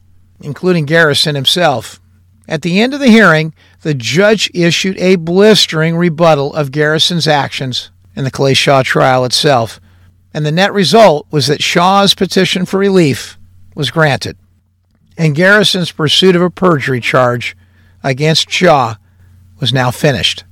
including 0.40 0.84
Garrison 0.84 1.34
himself. 1.34 2.00
At 2.46 2.62
the 2.62 2.80
end 2.80 2.94
of 2.94 3.00
the 3.00 3.10
hearing, 3.10 3.54
the 3.82 3.92
judge 3.92 4.48
issued 4.54 4.98
a 4.98 5.16
blistering 5.16 5.96
rebuttal 5.96 6.54
of 6.54 6.70
Garrison's 6.70 7.26
actions 7.26 7.90
in 8.14 8.22
the 8.22 8.30
Clay 8.30 8.54
Shaw 8.54 8.84
trial 8.84 9.24
itself, 9.24 9.80
and 10.32 10.46
the 10.46 10.52
net 10.52 10.72
result 10.72 11.26
was 11.32 11.48
that 11.48 11.60
Shaw's 11.60 12.14
petition 12.14 12.66
for 12.66 12.78
relief 12.78 13.36
was 13.74 13.90
granted, 13.90 14.38
and 15.18 15.34
Garrison's 15.34 15.90
pursuit 15.90 16.36
of 16.36 16.42
a 16.42 16.50
perjury 16.50 17.00
charge 17.00 17.56
against 18.04 18.48
Shaw 18.48 18.94
was 19.58 19.72
now 19.72 19.90
finished. 19.90 20.44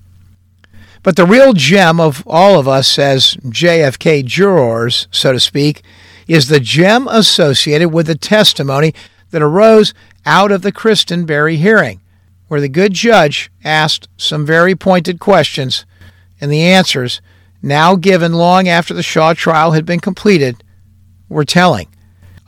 But 1.02 1.17
the 1.17 1.26
real 1.26 1.52
gem 1.52 2.00
of 2.00 2.26
all 2.26 2.59
of 2.59 2.67
us 2.67 2.99
as 2.99 3.35
JFK 3.45 4.25
jurors, 4.25 5.09
so 5.11 5.33
to 5.33 5.40
speak, 5.40 5.83
is 6.26 6.49
the 6.49 6.61
gem 6.61 7.09
associated 7.09 7.93
with 7.93 8.07
the 8.07 8.14
testimony 8.14 8.95
that 9.31 9.43
arose 9.43 9.95
out 10.26 10.52
of 10.52 10.62
the 10.62 10.73
Christenberry 10.73 11.57
hearing, 11.57 12.00
where 12.49 12.61
the 12.61 12.69
good 12.69 12.93
judge 12.93 13.50
asked 13.64 14.09
some 14.17 14.45
very 14.45 14.75
pointed 14.75 15.21
questions, 15.21 15.87
and 16.40 16.50
the 16.50 16.62
answers, 16.62 17.21
now 17.62 17.97
given 17.97 18.33
long 18.33 18.69
after 18.69 18.95
the 18.95 19.02
Shaw 19.02 19.35
trial 19.35 19.73
had 19.73 19.85
been 19.85 20.00
completed, 20.00 20.62
were 21.28 21.45
telling. 21.45 21.88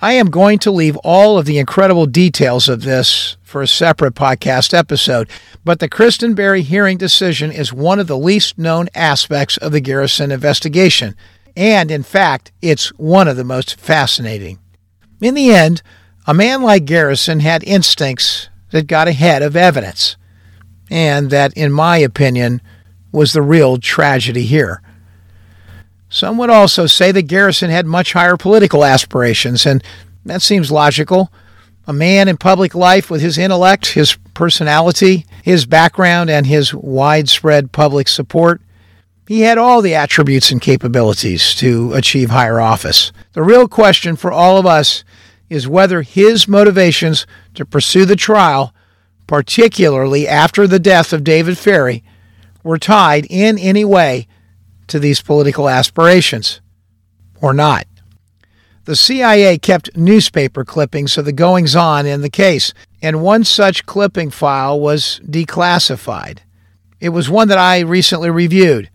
I 0.03 0.15
am 0.15 0.31
going 0.31 0.59
to 0.61 0.71
leave 0.71 0.97
all 0.99 1.37
of 1.37 1.45
the 1.45 1.59
incredible 1.59 2.07
details 2.07 2.71
of 2.71 2.83
this 2.83 3.37
for 3.43 3.61
a 3.61 3.69
separate 3.69 4.15
podcast 4.15 4.73
episode, 4.73 5.29
but 5.63 5.79
the 5.79 5.91
Christenberry 5.91 6.63
hearing 6.63 6.97
decision 6.97 7.53
is 7.53 7.71
one 7.71 7.99
of 7.99 8.07
the 8.07 8.17
least 8.17 8.57
known 8.57 8.89
aspects 8.95 9.59
of 9.59 9.73
the 9.73 9.81
Garrison 9.81 10.31
investigation, 10.31 11.15
and 11.55 11.91
in 11.91 12.03
fact, 12.03 12.51
it's 12.63 12.89
one 12.97 13.29
of 13.29 13.37
the 13.37 13.45
most 13.45 13.79
fascinating. 13.79 14.59
In 15.21 15.35
the 15.35 15.53
end, 15.53 15.83
a 16.27 16.33
man 16.33 16.63
like 16.63 16.87
Garrison 16.87 17.41
had 17.41 17.63
instincts 17.65 18.49
that 18.71 18.87
got 18.87 19.07
ahead 19.07 19.43
of 19.43 19.55
evidence, 19.55 20.17
and 20.91 21.29
that, 21.29 21.53
in 21.53 21.73
my 21.73 21.99
opinion, 21.99 22.63
was 23.13 23.35
the 23.35 23.43
real 23.43 23.77
tragedy 23.77 24.45
here. 24.45 24.81
Some 26.11 26.37
would 26.39 26.51
also 26.51 26.87
say 26.87 27.13
that 27.13 27.23
Garrison 27.23 27.71
had 27.71 27.87
much 27.87 28.13
higher 28.13 28.37
political 28.37 28.85
aspirations, 28.85 29.65
and 29.65 29.83
that 30.25 30.43
seems 30.43 30.73
logical. 30.73 31.33
A 31.87 31.93
man 31.93 32.27
in 32.29 32.37
public 32.37 32.75
life 32.75 33.11
with 33.11 33.21
his 33.21 33.39
intellect, 33.39 33.87
his 33.95 34.19
personality, 34.35 35.25
his 35.45 35.67
background, 35.67 36.29
and 36.29 36.47
his 36.47 36.75
widespread 36.75 37.71
public 37.71 38.09
support, 38.09 38.61
he 39.29 39.43
had 39.43 39.59
all 39.59 39.81
the 39.81 39.95
attributes 39.95 40.51
and 40.51 40.61
capabilities 40.61 41.55
to 41.55 41.93
achieve 41.95 42.31
higher 42.31 42.61
office. 42.61 43.13
The 43.33 43.45
real 43.45 43.69
question 43.69 44.17
for 44.17 44.33
all 44.33 44.59
of 44.59 44.67
us 44.67 45.05
is 45.49 45.69
whether 45.69 46.03
his 46.03 46.49
motivations 46.49 47.25
to 47.55 47.65
pursue 47.65 48.05
the 48.05 48.17
trial, 48.17 48.75
particularly 49.29 50.27
after 50.27 50.67
the 50.67 50.81
death 50.81 51.13
of 51.13 51.23
David 51.23 51.57
Ferrie, 51.57 52.03
were 52.65 52.79
tied 52.79 53.27
in 53.31 53.57
any 53.59 53.85
way 53.85 54.27
to 54.91 54.99
these 54.99 55.23
political 55.23 55.69
aspirations 55.69 56.61
or 57.41 57.53
not. 57.53 57.87
The 58.85 58.97
CIA 58.97 59.59
kept 59.59 59.97
newspaper 59.97 60.65
clippings 60.65 61.17
of 61.17 61.25
the 61.25 61.33
goings 61.33 61.77
on 61.77 62.07
in 62.07 62.23
the 62.23 62.31
case, 62.31 62.73
and 63.03 63.23
one 63.23 63.45
such 63.45 63.87
clipping 63.87 64.31
file 64.31 64.81
was 64.81 65.21
declassified. 65.25 66.39
It 66.99 67.11
was 67.11 67.31
one 67.31 67.49
that 67.49 67.59
I 67.59 67.81
recently 67.81 68.31
reviewed. 68.31 68.91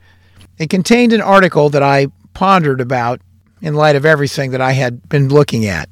It 0.58 0.70
contained 0.70 1.14
an 1.14 1.22
article 1.22 1.70
that 1.70 1.84
I 1.84 2.08
pondered 2.34 2.82
about 2.82 3.22
in 3.62 3.74
light 3.74 3.96
of 3.96 4.06
everything 4.06 4.52
that 4.52 4.62
I 4.62 4.74
had 4.74 5.08
been 5.08 5.30
looking 5.30 5.66
at. 5.66 5.90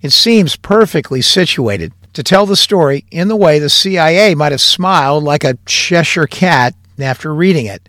It 0.00 0.12
seems 0.12 0.56
perfectly 0.56 1.22
situated 1.22 1.92
to 2.12 2.22
tell 2.22 2.46
the 2.46 2.56
story 2.56 3.04
in 3.10 3.28
the 3.28 3.36
way 3.36 3.58
the 3.58 3.70
CIA 3.70 4.34
might 4.34 4.52
have 4.52 4.60
smiled 4.60 5.24
like 5.24 5.44
a 5.44 5.58
Cheshire 5.66 6.26
cat 6.26 6.74
after 6.98 7.34
reading 7.34 7.66
it. 7.66 7.88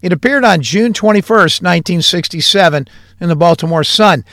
It 0.00 0.12
appeared 0.12 0.44
on 0.44 0.62
June 0.62 0.92
21, 0.92 1.22
1967, 1.38 2.88
in 3.20 3.28
the 3.28 3.34
Baltimore 3.34 3.82
Sun, 3.82 4.24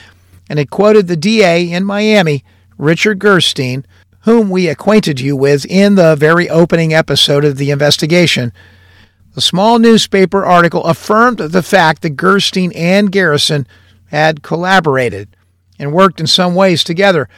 and 0.48 0.58
it 0.58 0.70
quoted 0.70 1.08
the 1.08 1.16
DA 1.16 1.72
in 1.72 1.84
Miami, 1.84 2.44
Richard 2.78 3.18
Gerstein, 3.18 3.84
whom 4.20 4.48
we 4.48 4.68
acquainted 4.68 5.20
you 5.20 5.36
with 5.36 5.66
in 5.66 5.96
the 5.96 6.14
very 6.14 6.48
opening 6.48 6.94
episode 6.94 7.44
of 7.44 7.56
the 7.56 7.70
investigation. 7.70 8.52
The 9.34 9.40
small 9.40 9.78
newspaper 9.78 10.44
article 10.44 10.84
affirmed 10.84 11.38
the 11.38 11.62
fact 11.62 12.02
that 12.02 12.10
Gerstein 12.10 12.72
and 12.72 13.10
Garrison 13.10 13.66
had 14.06 14.42
collaborated 14.42 15.36
and 15.78 15.92
worked 15.92 16.20
in 16.20 16.26
some 16.26 16.54
ways 16.54 16.84
together, 16.84 17.28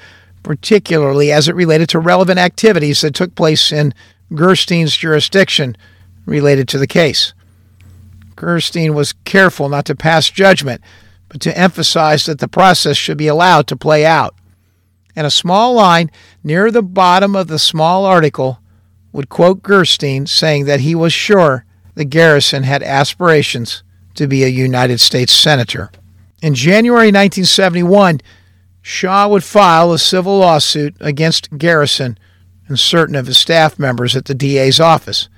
particularly 0.43 1.33
as 1.33 1.49
it 1.49 1.55
related 1.55 1.89
to 1.91 1.99
relevant 1.99 2.39
activities 2.39 3.01
that 3.01 3.15
took 3.15 3.35
place 3.35 3.73
in 3.73 3.95
Gerstein's 4.35 4.97
jurisdiction 4.97 5.77
related 6.27 6.69
to 6.69 6.79
the 6.79 6.87
case. 6.87 7.33
Gerstein 8.39 8.95
was 8.95 9.15
careful 9.25 9.69
not 9.69 9.85
to 9.87 9.97
pass 9.97 10.31
judgment, 10.31 10.81
but 11.29 11.41
to 11.41 11.59
emphasize 11.59 12.25
that 12.27 12.39
the 12.39 12.47
process 12.47 12.97
should 12.97 13.19
be 13.19 13.27
allowed 13.27 13.67
to 13.67 13.77
play 13.77 14.07
out. 14.07 14.33
And 15.17 15.27
a 15.27 15.31
small 15.31 15.75
line 15.75 16.09
near 16.45 16.71
the 16.71 16.83
bottom 16.83 17.35
of 17.35 17.49
the 17.49 17.59
small 17.59 18.05
article 18.05 18.61
would 19.13 19.29
quote 19.29 19.65
Gerstein 19.65 20.27
saying 20.27 20.67
that 20.67 20.81
he 20.81 20.95
was 20.95 21.13
sure 21.13 21.65
the 21.97 22.05
Garrison 22.05 22.63
had 22.63 22.85
aspirations 22.85 23.83
to 24.15 24.29
be 24.29 24.45
a 24.45 24.49
United 24.49 25.01
States 25.01 25.33
Senator. 25.33 25.91
In 26.41 26.55
January 26.55 27.09
1971, 27.09 28.21
Shaw 28.83 29.27
would 29.27 29.43
file 29.43 29.93
a 29.93 29.99
civil 29.99 30.39
lawsuit 30.39 30.95
against 31.01 31.59
Garrison 31.59 32.17
and 32.69 32.79
certain 32.79 33.17
of 33.17 33.27
his 33.27 33.39
staff 33.39 33.81
members 33.81 34.15
at 34.15 34.27
the 34.27 34.35
DA's 34.35 34.79
office. 34.79 35.29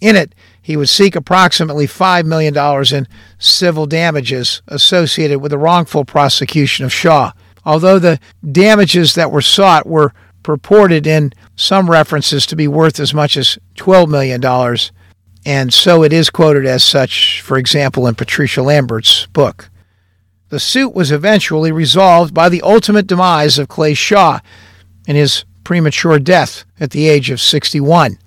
In 0.00 0.14
it, 0.14 0.36
he 0.68 0.76
would 0.76 0.90
seek 0.90 1.16
approximately 1.16 1.86
$5 1.86 2.26
million 2.26 2.54
in 2.94 3.08
civil 3.38 3.86
damages 3.86 4.60
associated 4.68 5.38
with 5.38 5.50
the 5.50 5.56
wrongful 5.56 6.04
prosecution 6.04 6.84
of 6.84 6.92
Shaw. 6.92 7.32
Although 7.64 7.98
the 7.98 8.20
damages 8.52 9.14
that 9.14 9.32
were 9.32 9.40
sought 9.40 9.86
were 9.86 10.12
purported 10.42 11.06
in 11.06 11.32
some 11.56 11.90
references 11.90 12.44
to 12.44 12.54
be 12.54 12.68
worth 12.68 13.00
as 13.00 13.14
much 13.14 13.38
as 13.38 13.58
$12 13.76 14.08
million, 14.08 14.44
and 15.46 15.72
so 15.72 16.02
it 16.02 16.12
is 16.12 16.28
quoted 16.28 16.66
as 16.66 16.84
such, 16.84 17.40
for 17.40 17.56
example, 17.56 18.06
in 18.06 18.14
Patricia 18.14 18.60
Lambert's 18.60 19.24
book. 19.28 19.70
The 20.50 20.60
suit 20.60 20.94
was 20.94 21.10
eventually 21.10 21.72
resolved 21.72 22.34
by 22.34 22.50
the 22.50 22.60
ultimate 22.60 23.06
demise 23.06 23.58
of 23.58 23.68
Clay 23.68 23.94
Shaw 23.94 24.40
in 25.06 25.16
his 25.16 25.46
premature 25.64 26.18
death 26.18 26.66
at 26.78 26.90
the 26.90 27.08
age 27.08 27.30
of 27.30 27.40
61. 27.40 28.18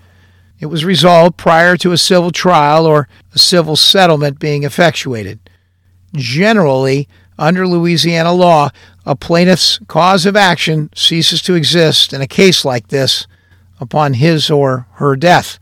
It 0.61 0.67
was 0.67 0.85
resolved 0.85 1.37
prior 1.37 1.75
to 1.77 1.91
a 1.91 1.97
civil 1.97 2.29
trial 2.29 2.85
or 2.85 3.07
a 3.33 3.39
civil 3.39 3.75
settlement 3.75 4.39
being 4.39 4.61
effectuated. 4.63 5.39
Generally, 6.13 7.09
under 7.39 7.67
Louisiana 7.67 8.31
law, 8.31 8.69
a 9.03 9.15
plaintiff's 9.15 9.79
cause 9.87 10.27
of 10.27 10.35
action 10.35 10.91
ceases 10.93 11.41
to 11.41 11.55
exist 11.55 12.13
in 12.13 12.21
a 12.21 12.27
case 12.27 12.63
like 12.63 12.89
this 12.89 13.25
upon 13.79 14.13
his 14.13 14.51
or 14.51 14.85
her 14.93 15.15
death. 15.15 15.57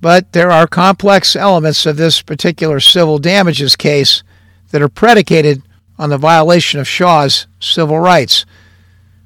But 0.00 0.32
there 0.32 0.52
are 0.52 0.68
complex 0.68 1.34
elements 1.34 1.84
of 1.84 1.96
this 1.96 2.22
particular 2.22 2.78
civil 2.78 3.18
damages 3.18 3.74
case 3.74 4.22
that 4.70 4.82
are 4.82 4.88
predicated 4.88 5.62
on 5.98 6.10
the 6.10 6.18
violation 6.18 6.78
of 6.78 6.86
Shaw's 6.86 7.48
civil 7.58 7.98
rights. 7.98 8.46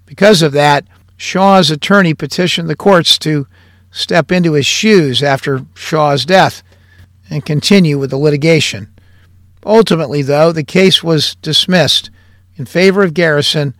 Because 0.06 0.40
of 0.40 0.52
that, 0.52 0.86
Shaw's 1.18 1.70
attorney 1.70 2.14
petitioned 2.14 2.70
the 2.70 2.76
courts 2.76 3.18
to 3.18 3.46
step 3.90 4.30
into 4.30 4.52
his 4.52 4.66
shoes 4.66 5.22
after 5.22 5.64
Shaw's 5.74 6.24
death 6.24 6.62
and 7.30 7.44
continue 7.44 7.98
with 7.98 8.10
the 8.10 8.16
litigation. 8.16 8.92
Ultimately, 9.64 10.22
though, 10.22 10.52
the 10.52 10.64
case 10.64 11.02
was 11.02 11.34
dismissed 11.36 12.10
in 12.56 12.66
favor 12.66 13.02
of 13.02 13.14
Garrison 13.14 13.74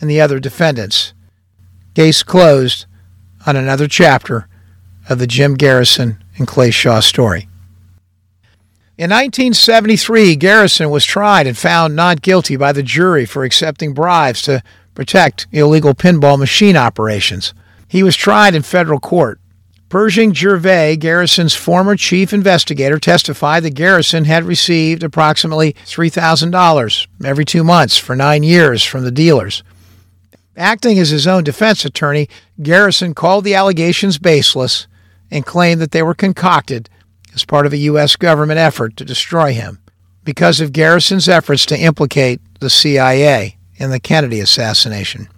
and 0.00 0.10
the 0.10 0.20
other 0.20 0.38
defendants. 0.38 1.14
Case 1.94 2.22
closed 2.22 2.86
on 3.46 3.56
another 3.56 3.88
chapter 3.88 4.48
of 5.08 5.18
the 5.18 5.26
Jim 5.26 5.54
Garrison 5.54 6.22
and 6.36 6.46
Clay 6.46 6.70
Shaw 6.70 7.00
story. 7.00 7.48
In 8.98 9.10
1973, 9.10 10.36
Garrison 10.36 10.90
was 10.90 11.04
tried 11.04 11.46
and 11.46 11.56
found 11.56 11.96
not 11.96 12.22
guilty 12.22 12.56
by 12.56 12.72
the 12.72 12.82
jury 12.82 13.24
for 13.24 13.42
accepting 13.42 13.94
bribes 13.94 14.42
to 14.42 14.62
protect 14.94 15.46
illegal 15.50 15.94
pinball 15.94 16.38
machine 16.38 16.76
operations. 16.76 17.54
He 17.88 18.02
was 18.02 18.16
tried 18.16 18.54
in 18.54 18.62
federal 18.62 19.00
court. 19.00 19.40
Pershing 19.92 20.32
Gervais, 20.32 20.96
Garrison's 20.96 21.54
former 21.54 21.96
chief 21.96 22.32
investigator, 22.32 22.98
testified 22.98 23.62
that 23.62 23.74
Garrison 23.74 24.24
had 24.24 24.42
received 24.42 25.02
approximately 25.02 25.74
$3,000 25.84 27.06
every 27.22 27.44
two 27.44 27.62
months 27.62 27.98
for 27.98 28.16
nine 28.16 28.42
years 28.42 28.82
from 28.82 29.04
the 29.04 29.10
dealers. 29.10 29.62
Acting 30.56 30.98
as 30.98 31.10
his 31.10 31.26
own 31.26 31.44
defense 31.44 31.84
attorney, 31.84 32.30
Garrison 32.62 33.12
called 33.12 33.44
the 33.44 33.54
allegations 33.54 34.16
baseless 34.16 34.86
and 35.30 35.44
claimed 35.44 35.82
that 35.82 35.90
they 35.90 36.02
were 36.02 36.14
concocted 36.14 36.88
as 37.34 37.44
part 37.44 37.66
of 37.66 37.74
a 37.74 37.84
U.S. 37.92 38.16
government 38.16 38.58
effort 38.58 38.96
to 38.96 39.04
destroy 39.04 39.52
him 39.52 39.78
because 40.24 40.58
of 40.58 40.72
Garrison's 40.72 41.28
efforts 41.28 41.66
to 41.66 41.78
implicate 41.78 42.40
the 42.60 42.70
CIA 42.70 43.58
in 43.76 43.90
the 43.90 44.00
Kennedy 44.00 44.40
assassination. 44.40 45.28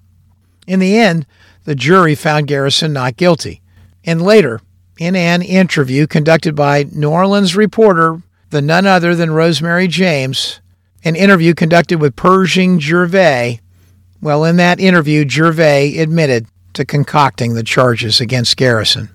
In 0.69 0.79
the 0.79 0.97
end, 0.97 1.27
the 1.65 1.75
jury 1.75 2.15
found 2.15 2.47
Garrison 2.47 2.93
not 2.93 3.17
guilty. 3.17 3.61
And 4.05 4.23
later, 4.23 4.61
in 4.99 5.17
an 5.17 5.43
interview 5.43 6.07
conducted 6.07 6.55
by 6.55 6.87
New 6.93 7.11
Orleans 7.11 7.57
reporter, 7.57 8.23
the 8.51 8.63
none 8.63 8.87
other 8.87 9.15
than 9.15 9.33
Rosemary 9.33 9.89
James, 9.89 10.61
an 11.05 11.17
interview 11.17 11.55
conducted 11.55 12.01
with 12.01 12.17
Pershing 12.17 12.79
Gervais, 12.79 13.61
well, 14.25 14.45
in 14.45 14.57
that 14.57 14.81
interview, 14.81 15.29
Gervais 15.29 15.99
admitted 15.99 16.47
to 16.73 16.87
concocting 16.87 17.53
the 17.53 17.63
charges 17.63 18.23
against 18.23 18.57
Garrison. 18.57 19.11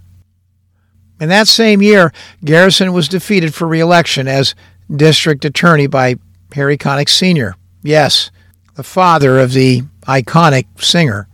In 1.19 1.29
that 1.29 1.47
same 1.47 1.81
year, 1.81 2.13
Garrison 2.45 2.93
was 2.93 3.09
defeated 3.09 3.55
for 3.55 3.67
reelection 3.67 4.27
as 4.27 4.53
district 4.95 5.45
attorney 5.45 5.87
by 5.87 6.17
Harry 6.53 6.77
Connick 6.77 7.09
Sr. 7.09 7.55
Yes, 7.81 8.29
the 8.75 8.83
father 8.83 9.39
of 9.39 9.53
the 9.53 9.81
iconic 10.03 10.67
singer. 10.79 11.27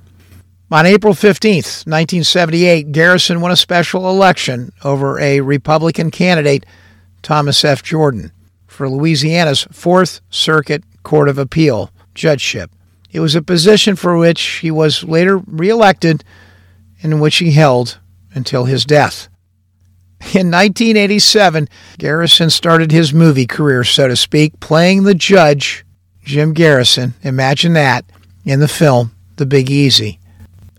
On 0.71 0.87
April 0.87 1.13
15, 1.13 1.53
1978, 1.53 2.91
Garrison 2.91 3.39
won 3.39 3.51
a 3.51 3.55
special 3.55 4.09
election 4.09 4.71
over 4.83 5.19
a 5.19 5.41
Republican 5.41 6.09
candidate, 6.09 6.65
Thomas 7.21 7.63
F. 7.63 7.83
Jordan, 7.83 8.31
for 8.65 8.89
Louisiana's 8.89 9.67
Fourth 9.71 10.21
Circuit 10.31 10.83
Court 11.03 11.29
of 11.29 11.37
Appeal 11.37 11.91
judgeship. 12.15 12.71
It 13.11 13.19
was 13.19 13.35
a 13.35 13.43
position 13.43 13.95
for 13.95 14.17
which 14.17 14.41
he 14.41 14.71
was 14.71 15.03
later 15.03 15.37
reelected 15.37 16.23
and 17.03 17.21
which 17.21 17.37
he 17.37 17.51
held 17.51 17.99
until 18.33 18.65
his 18.65 18.85
death. 18.85 19.27
In 20.33 20.49
1987, 20.49 21.69
Garrison 21.99 22.49
started 22.49 22.91
his 22.91 23.13
movie 23.13 23.45
career, 23.45 23.83
so 23.83 24.07
to 24.07 24.15
speak, 24.15 24.59
playing 24.59 25.03
the 25.03 25.13
judge, 25.13 25.85
Jim 26.23 26.53
Garrison. 26.53 27.13
Imagine 27.21 27.73
that 27.73 28.03
in 28.43 28.59
the 28.59 28.67
film 28.67 29.11
The 29.35 29.45
Big 29.45 29.69
Easy. 29.69 30.19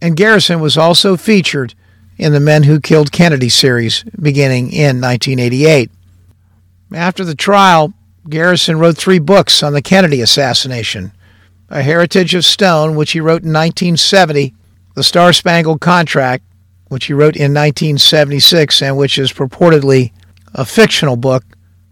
And 0.00 0.16
Garrison 0.16 0.60
was 0.60 0.76
also 0.76 1.16
featured 1.16 1.74
in 2.18 2.32
the 2.32 2.40
Men 2.40 2.64
Who 2.64 2.80
Killed 2.80 3.12
Kennedy 3.12 3.48
series 3.48 4.04
beginning 4.20 4.72
in 4.72 5.00
1988. 5.00 5.90
After 6.94 7.24
the 7.24 7.34
trial, 7.34 7.92
Garrison 8.28 8.78
wrote 8.78 8.96
three 8.96 9.18
books 9.18 9.62
on 9.62 9.72
the 9.72 9.82
Kennedy 9.82 10.20
assassination 10.20 11.12
A 11.68 11.82
Heritage 11.82 12.34
of 12.34 12.44
Stone, 12.44 12.96
which 12.96 13.12
he 13.12 13.20
wrote 13.20 13.42
in 13.42 13.52
1970, 13.52 14.54
The 14.94 15.02
Star 15.02 15.32
Spangled 15.32 15.80
Contract, 15.80 16.44
which 16.88 17.06
he 17.06 17.12
wrote 17.12 17.36
in 17.36 17.52
1976 17.52 18.82
and 18.82 18.96
which 18.96 19.18
is 19.18 19.32
purportedly 19.32 20.12
a 20.54 20.64
fictional 20.64 21.16
book, 21.16 21.44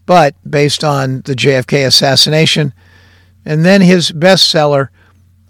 but 0.06 0.34
based 0.48 0.84
on 0.84 1.22
the 1.22 1.34
JFK 1.34 1.86
assassination, 1.86 2.72
and 3.44 3.64
then 3.64 3.80
his 3.80 4.10
bestseller, 4.10 4.88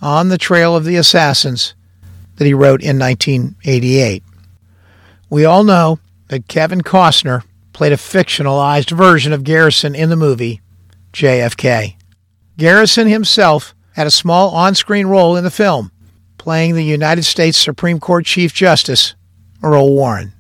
On 0.01 0.29
the 0.29 0.39
Trail 0.39 0.75
of 0.75 0.85
the 0.85 0.97
Assassins, 0.97 1.75
that 2.37 2.45
he 2.45 2.55
wrote 2.55 2.83
in 2.83 2.99
1988. 2.99 4.23
We 5.31 5.45
all 5.45 5.65
know 5.65 5.99
that 6.29 6.49
Kevin 6.49 6.83
Costner 6.83 7.43
played 7.73 7.93
a 7.93 7.97
fictionalized 7.97 8.91
version 8.97 9.33
of 9.33 9.45
Garrison 9.45 9.95
in 9.95 10.11
the 10.11 10.17
movie 10.17 10.61
JFK. 11.13 11.97
Garrison 12.57 13.09
himself 13.09 13.75
had 13.93 14.07
a 14.07 14.13
small 14.13 14.51
on 14.51 14.75
screen 14.75 15.07
role 15.07 15.37
in 15.37 15.45
the 15.45 15.51
film, 15.51 15.91
playing 16.39 16.75
the 16.75 16.85
United 16.85 17.25
States 17.25 17.59
Supreme 17.59 18.01
Court 18.01 18.25
Chief 18.27 18.53
Justice 18.53 19.15
Earl 19.63 19.95
Warren. 19.95 20.33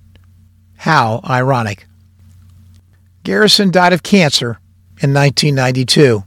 How 0.79 1.21
ironic. 1.25 1.87
Garrison 3.23 3.71
died 3.71 3.93
of 3.93 4.03
cancer 4.03 4.59
in 5.01 5.15
1992, 5.15 6.25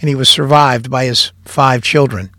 and 0.00 0.08
he 0.08 0.14
was 0.14 0.28
survived 0.28 0.90
by 0.90 1.04
his 1.04 1.32
five 1.44 1.82
children. 1.82 2.30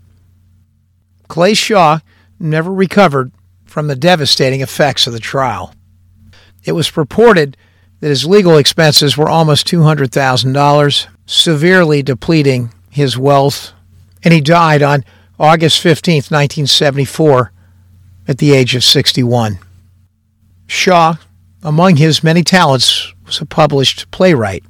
Clay 1.28 1.54
Shaw 1.54 2.00
never 2.42 2.72
recovered 2.72 3.32
from 3.64 3.86
the 3.86 3.96
devastating 3.96 4.60
effects 4.60 5.06
of 5.06 5.12
the 5.12 5.20
trial. 5.20 5.74
It 6.64 6.72
was 6.72 6.90
purported 6.90 7.56
that 8.00 8.08
his 8.08 8.26
legal 8.26 8.56
expenses 8.56 9.16
were 9.16 9.28
almost 9.28 9.66
$200,000, 9.66 11.06
severely 11.26 12.02
depleting 12.02 12.72
his 12.90 13.16
wealth, 13.16 13.72
and 14.22 14.34
he 14.34 14.40
died 14.40 14.82
on 14.82 15.04
August 15.38 15.80
15, 15.80 16.16
1974, 16.16 17.52
at 18.28 18.38
the 18.38 18.52
age 18.52 18.74
of 18.74 18.84
61. 18.84 19.58
Shaw, 20.66 21.16
among 21.62 21.96
his 21.96 22.22
many 22.22 22.42
talents, 22.42 23.12
was 23.26 23.40
a 23.40 23.46
published 23.46 24.10
playwright. 24.10 24.64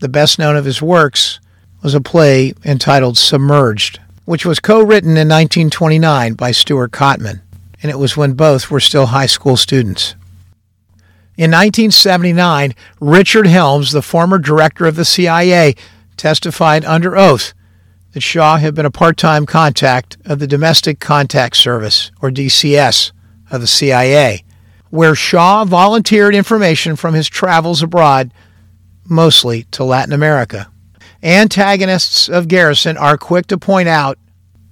The 0.00 0.08
best 0.08 0.38
known 0.38 0.56
of 0.56 0.64
his 0.64 0.82
works 0.82 1.40
was 1.82 1.94
a 1.94 2.00
play 2.00 2.52
entitled 2.64 3.16
Submerged, 3.16 4.00
which 4.24 4.46
was 4.46 4.60
co 4.60 4.80
written 4.80 5.10
in 5.10 5.28
1929 5.28 6.34
by 6.34 6.50
Stuart 6.50 6.92
Cottman, 6.92 7.40
and 7.82 7.90
it 7.90 7.98
was 7.98 8.16
when 8.16 8.32
both 8.32 8.70
were 8.70 8.80
still 8.80 9.06
high 9.06 9.26
school 9.26 9.56
students. 9.56 10.14
In 11.36 11.50
1979, 11.50 12.74
Richard 13.00 13.46
Helms, 13.46 13.90
the 13.90 14.02
former 14.02 14.38
director 14.38 14.86
of 14.86 14.96
the 14.96 15.04
CIA, 15.04 15.74
testified 16.16 16.84
under 16.84 17.16
oath 17.16 17.52
that 18.12 18.22
Shaw 18.22 18.58
had 18.58 18.74
been 18.74 18.86
a 18.86 18.90
part 18.90 19.16
time 19.16 19.44
contact 19.44 20.16
of 20.24 20.38
the 20.38 20.46
Domestic 20.46 21.00
Contact 21.00 21.56
Service, 21.56 22.12
or 22.22 22.30
DCS, 22.30 23.10
of 23.50 23.60
the 23.60 23.66
CIA, 23.66 24.44
where 24.90 25.14
Shaw 25.14 25.64
volunteered 25.64 26.34
information 26.34 26.96
from 26.96 27.14
his 27.14 27.28
travels 27.28 27.82
abroad, 27.82 28.32
mostly 29.08 29.64
to 29.72 29.84
Latin 29.84 30.12
America. 30.12 30.70
Antagonists 31.24 32.28
of 32.28 32.48
Garrison 32.48 32.98
are 32.98 33.16
quick 33.16 33.46
to 33.46 33.56
point 33.56 33.88
out 33.88 34.18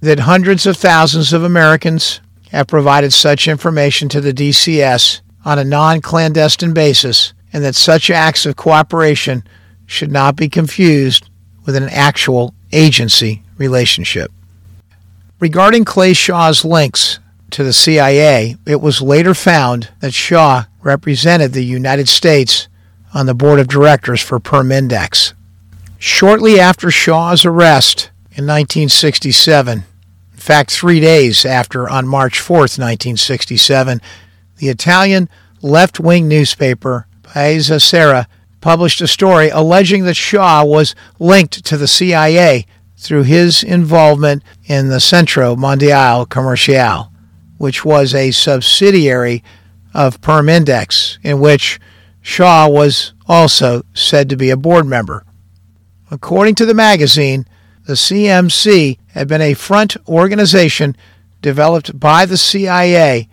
that 0.01 0.19
hundreds 0.19 0.67
of 0.67 0.77
thousands 0.77 1.33
of 1.33 1.43
Americans 1.43 2.21
have 2.51 2.67
provided 2.67 3.11
such 3.11 3.47
information 3.47 4.07
to 4.09 4.21
the 4.21 4.33
DCS 4.33 5.21
on 5.43 5.57
a 5.57 5.63
non 5.63 5.99
clandestine 5.99 6.73
basis, 6.73 7.33
and 7.51 7.63
that 7.63 7.75
such 7.75 8.11
acts 8.11 8.45
of 8.45 8.55
cooperation 8.55 9.43
should 9.87 10.11
not 10.11 10.35
be 10.35 10.47
confused 10.47 11.27
with 11.65 11.75
an 11.75 11.89
actual 11.89 12.53
agency 12.71 13.41
relationship. 13.57 14.31
Regarding 15.39 15.83
Clay 15.83 16.13
Shaw's 16.13 16.63
links 16.63 17.19
to 17.49 17.63
the 17.63 17.73
CIA, 17.73 18.57
it 18.67 18.79
was 18.79 19.01
later 19.01 19.33
found 19.33 19.89
that 20.01 20.13
Shaw 20.13 20.65
represented 20.83 21.53
the 21.53 21.65
United 21.65 22.07
States 22.07 22.67
on 23.11 23.25
the 23.25 23.33
board 23.33 23.59
of 23.59 23.67
directors 23.67 24.21
for 24.21 24.39
Permindex. 24.39 25.33
Shortly 26.05 26.59
after 26.59 26.91
Shaw's 26.91 27.45
arrest 27.45 28.11
in 28.31 28.45
1967, 28.45 29.85
in 30.33 30.37
fact, 30.37 30.69
three 30.69 30.99
days 30.99 31.45
after, 31.45 31.89
on 31.89 32.09
March 32.09 32.41
4, 32.41 32.57
1967, 32.57 34.01
the 34.57 34.67
Italian 34.67 35.29
left 35.61 36.01
wing 36.01 36.27
newspaper 36.27 37.07
Paese 37.23 37.81
Sera 37.81 38.27
published 38.59 38.99
a 38.99 39.07
story 39.07 39.47
alleging 39.47 40.03
that 40.03 40.17
Shaw 40.17 40.65
was 40.65 40.93
linked 41.19 41.63
to 41.63 41.77
the 41.77 41.87
CIA 41.87 42.65
through 42.97 43.23
his 43.23 43.63
involvement 43.63 44.43
in 44.65 44.89
the 44.89 44.99
Centro 44.99 45.55
Mondiale 45.55 46.27
Commerciale, 46.27 47.11
which 47.57 47.85
was 47.85 48.13
a 48.13 48.31
subsidiary 48.31 49.41
of 49.93 50.19
Permindex, 50.19 51.17
in 51.23 51.39
which 51.39 51.79
Shaw 52.21 52.67
was 52.67 53.13
also 53.25 53.83
said 53.93 54.27
to 54.27 54.35
be 54.35 54.49
a 54.49 54.57
board 54.57 54.85
member. 54.85 55.23
According 56.13 56.53
to 56.55 56.67
the 56.67 56.75
magazine, 56.75 57.47
the 57.87 57.93
CMC 57.93 58.99
had 59.07 59.27
been 59.27 59.41
a 59.41 59.55
front 59.55 59.97
organization 60.07 60.95
developed 61.41 61.99
by 61.99 62.27
the 62.27 62.37
CIA 62.37 63.27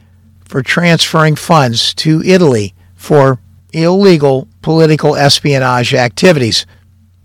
for 0.46 0.62
transferring 0.62 1.36
funds 1.36 1.92
to 1.96 2.22
Italy 2.22 2.72
for 2.94 3.38
illegal 3.74 4.48
political 4.62 5.14
espionage 5.14 5.92
activities. 5.92 6.64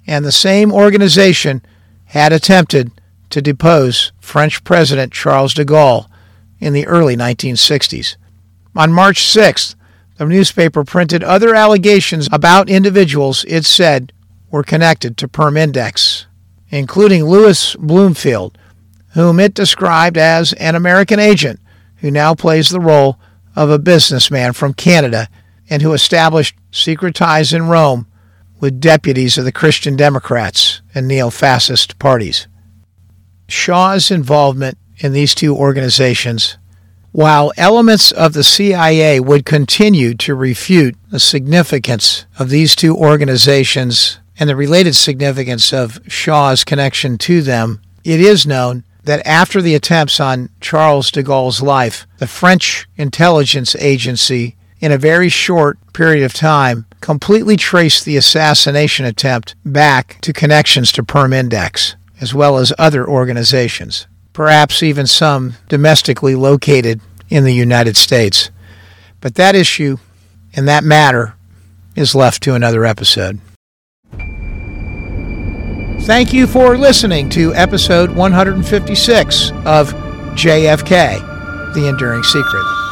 And 0.06 0.26
the 0.26 0.32
same 0.34 0.74
organization 0.74 1.62
had 2.08 2.34
attempted 2.34 2.92
to 3.30 3.42
depose 3.42 4.12
French 4.20 4.62
President 4.66 5.14
Charles 5.14 5.54
de 5.54 5.64
Gaulle 5.64 6.10
in 6.60 6.74
the 6.74 6.86
early 6.86 7.16
1960s. 7.16 8.18
On 8.76 8.92
March 8.92 9.24
6th, 9.24 9.76
the 10.18 10.26
newspaper 10.26 10.84
printed 10.84 11.24
other 11.24 11.56
allegations 11.56 12.28
about 12.30 12.70
individuals 12.70 13.46
it 13.48 13.64
said 13.64 14.12
were 14.52 14.64
connected 14.64 15.18
to 15.18 15.28
Permindex, 15.28 16.26
including 16.70 17.26
Louis 17.26 17.76
Bloomfield, 17.76 18.58
whom 19.14 19.40
it 19.40 19.54
described 19.54 20.18
as 20.18 20.54
an 20.54 20.76
American 20.76 21.20
agent 21.20 21.60
who 21.98 22.12
now 22.12 22.36
plays 22.36 22.70
the 22.70 22.80
role 22.80 23.20
of 23.56 23.70
a 23.70 23.80
businessman 23.80 24.54
from 24.54 24.74
Canada 24.74 25.30
and 25.70 25.82
who 25.82 25.94
established 25.94 26.56
secret 26.72 27.16
ties 27.16 27.54
in 27.54 27.68
Rome 27.68 28.08
with 28.60 28.80
deputies 28.80 29.38
of 29.38 29.46
the 29.46 29.52
Christian 29.52 29.96
Democrats 29.96 30.82
and 30.94 31.08
neo 31.08 31.30
fascist 31.30 31.98
parties. 32.00 32.48
Shaw's 33.48 34.12
involvement 34.12 34.78
in 34.98 35.14
these 35.14 35.36
two 35.36 35.56
organizations, 35.56 36.58
while 37.12 37.52
elements 37.58 38.12
of 38.12 38.34
the 38.34 38.44
CIA 38.44 39.20
would 39.20 39.46
continue 39.46 40.14
to 40.16 40.36
refute 40.36 40.96
the 41.10 41.20
significance 41.20 42.26
of 42.38 42.50
these 42.50 42.76
two 42.76 42.96
organizations 42.96 44.20
and 44.38 44.50
the 44.50 44.56
related 44.56 44.96
significance 44.96 45.72
of 45.74 46.00
Shaw's 46.08 46.64
connection 46.64 47.18
to 47.20 47.42
them, 47.42 47.82
it 48.04 48.20
is 48.20 48.46
known 48.46 48.84
that 49.04 49.26
after 49.26 49.62
the 49.62 49.76
attempts 49.76 50.20
on 50.20 50.50
Charles 50.60 51.12
de 51.12 51.24
Gaulle's 51.24 51.62
life, 51.62 52.06
the 52.18 52.28
French 52.28 52.88
intelligence 52.98 53.76
agency, 53.76 54.56
in 54.80 54.92
a 54.92 54.98
very 54.98 55.30
short 55.30 55.78
period 55.94 56.24
of 56.24 56.34
time, 56.34 56.86
completely 57.02 57.56
traced 57.56 58.04
the 58.04 58.18
assassination 58.18 59.06
attempt 59.06 59.56
back 59.64 60.20
to 60.22 60.34
connections 60.34 60.92
to 60.92 61.04
Permindex, 61.04 61.96
as 62.20 62.34
well 62.34 62.58
as 62.58 62.74
other 62.78 63.08
organizations, 63.08 64.08
perhaps 64.34 64.84
even 64.84 65.08
some 65.08 65.54
domestically 65.70 66.36
located 66.36 67.00
in 67.30 67.44
the 67.44 67.54
United 67.54 67.96
States. 67.96 68.50
But 69.22 69.36
that 69.36 69.56
issue 69.56 69.98
and 70.56 70.68
that 70.68 70.84
matter 70.84 71.36
is 71.96 72.16
left 72.16 72.44
to 72.44 72.56
another 72.56 72.86
episode. 72.86 73.40
Thank 76.02 76.34
you 76.34 76.46
for 76.46 76.78
listening 76.78 77.30
to 77.30 77.54
episode 77.56 78.12
156 78.12 79.52
of 79.66 79.92
JFK 80.36 81.74
The 81.74 81.88
Enduring 81.88 82.22
Secret. 82.24 82.85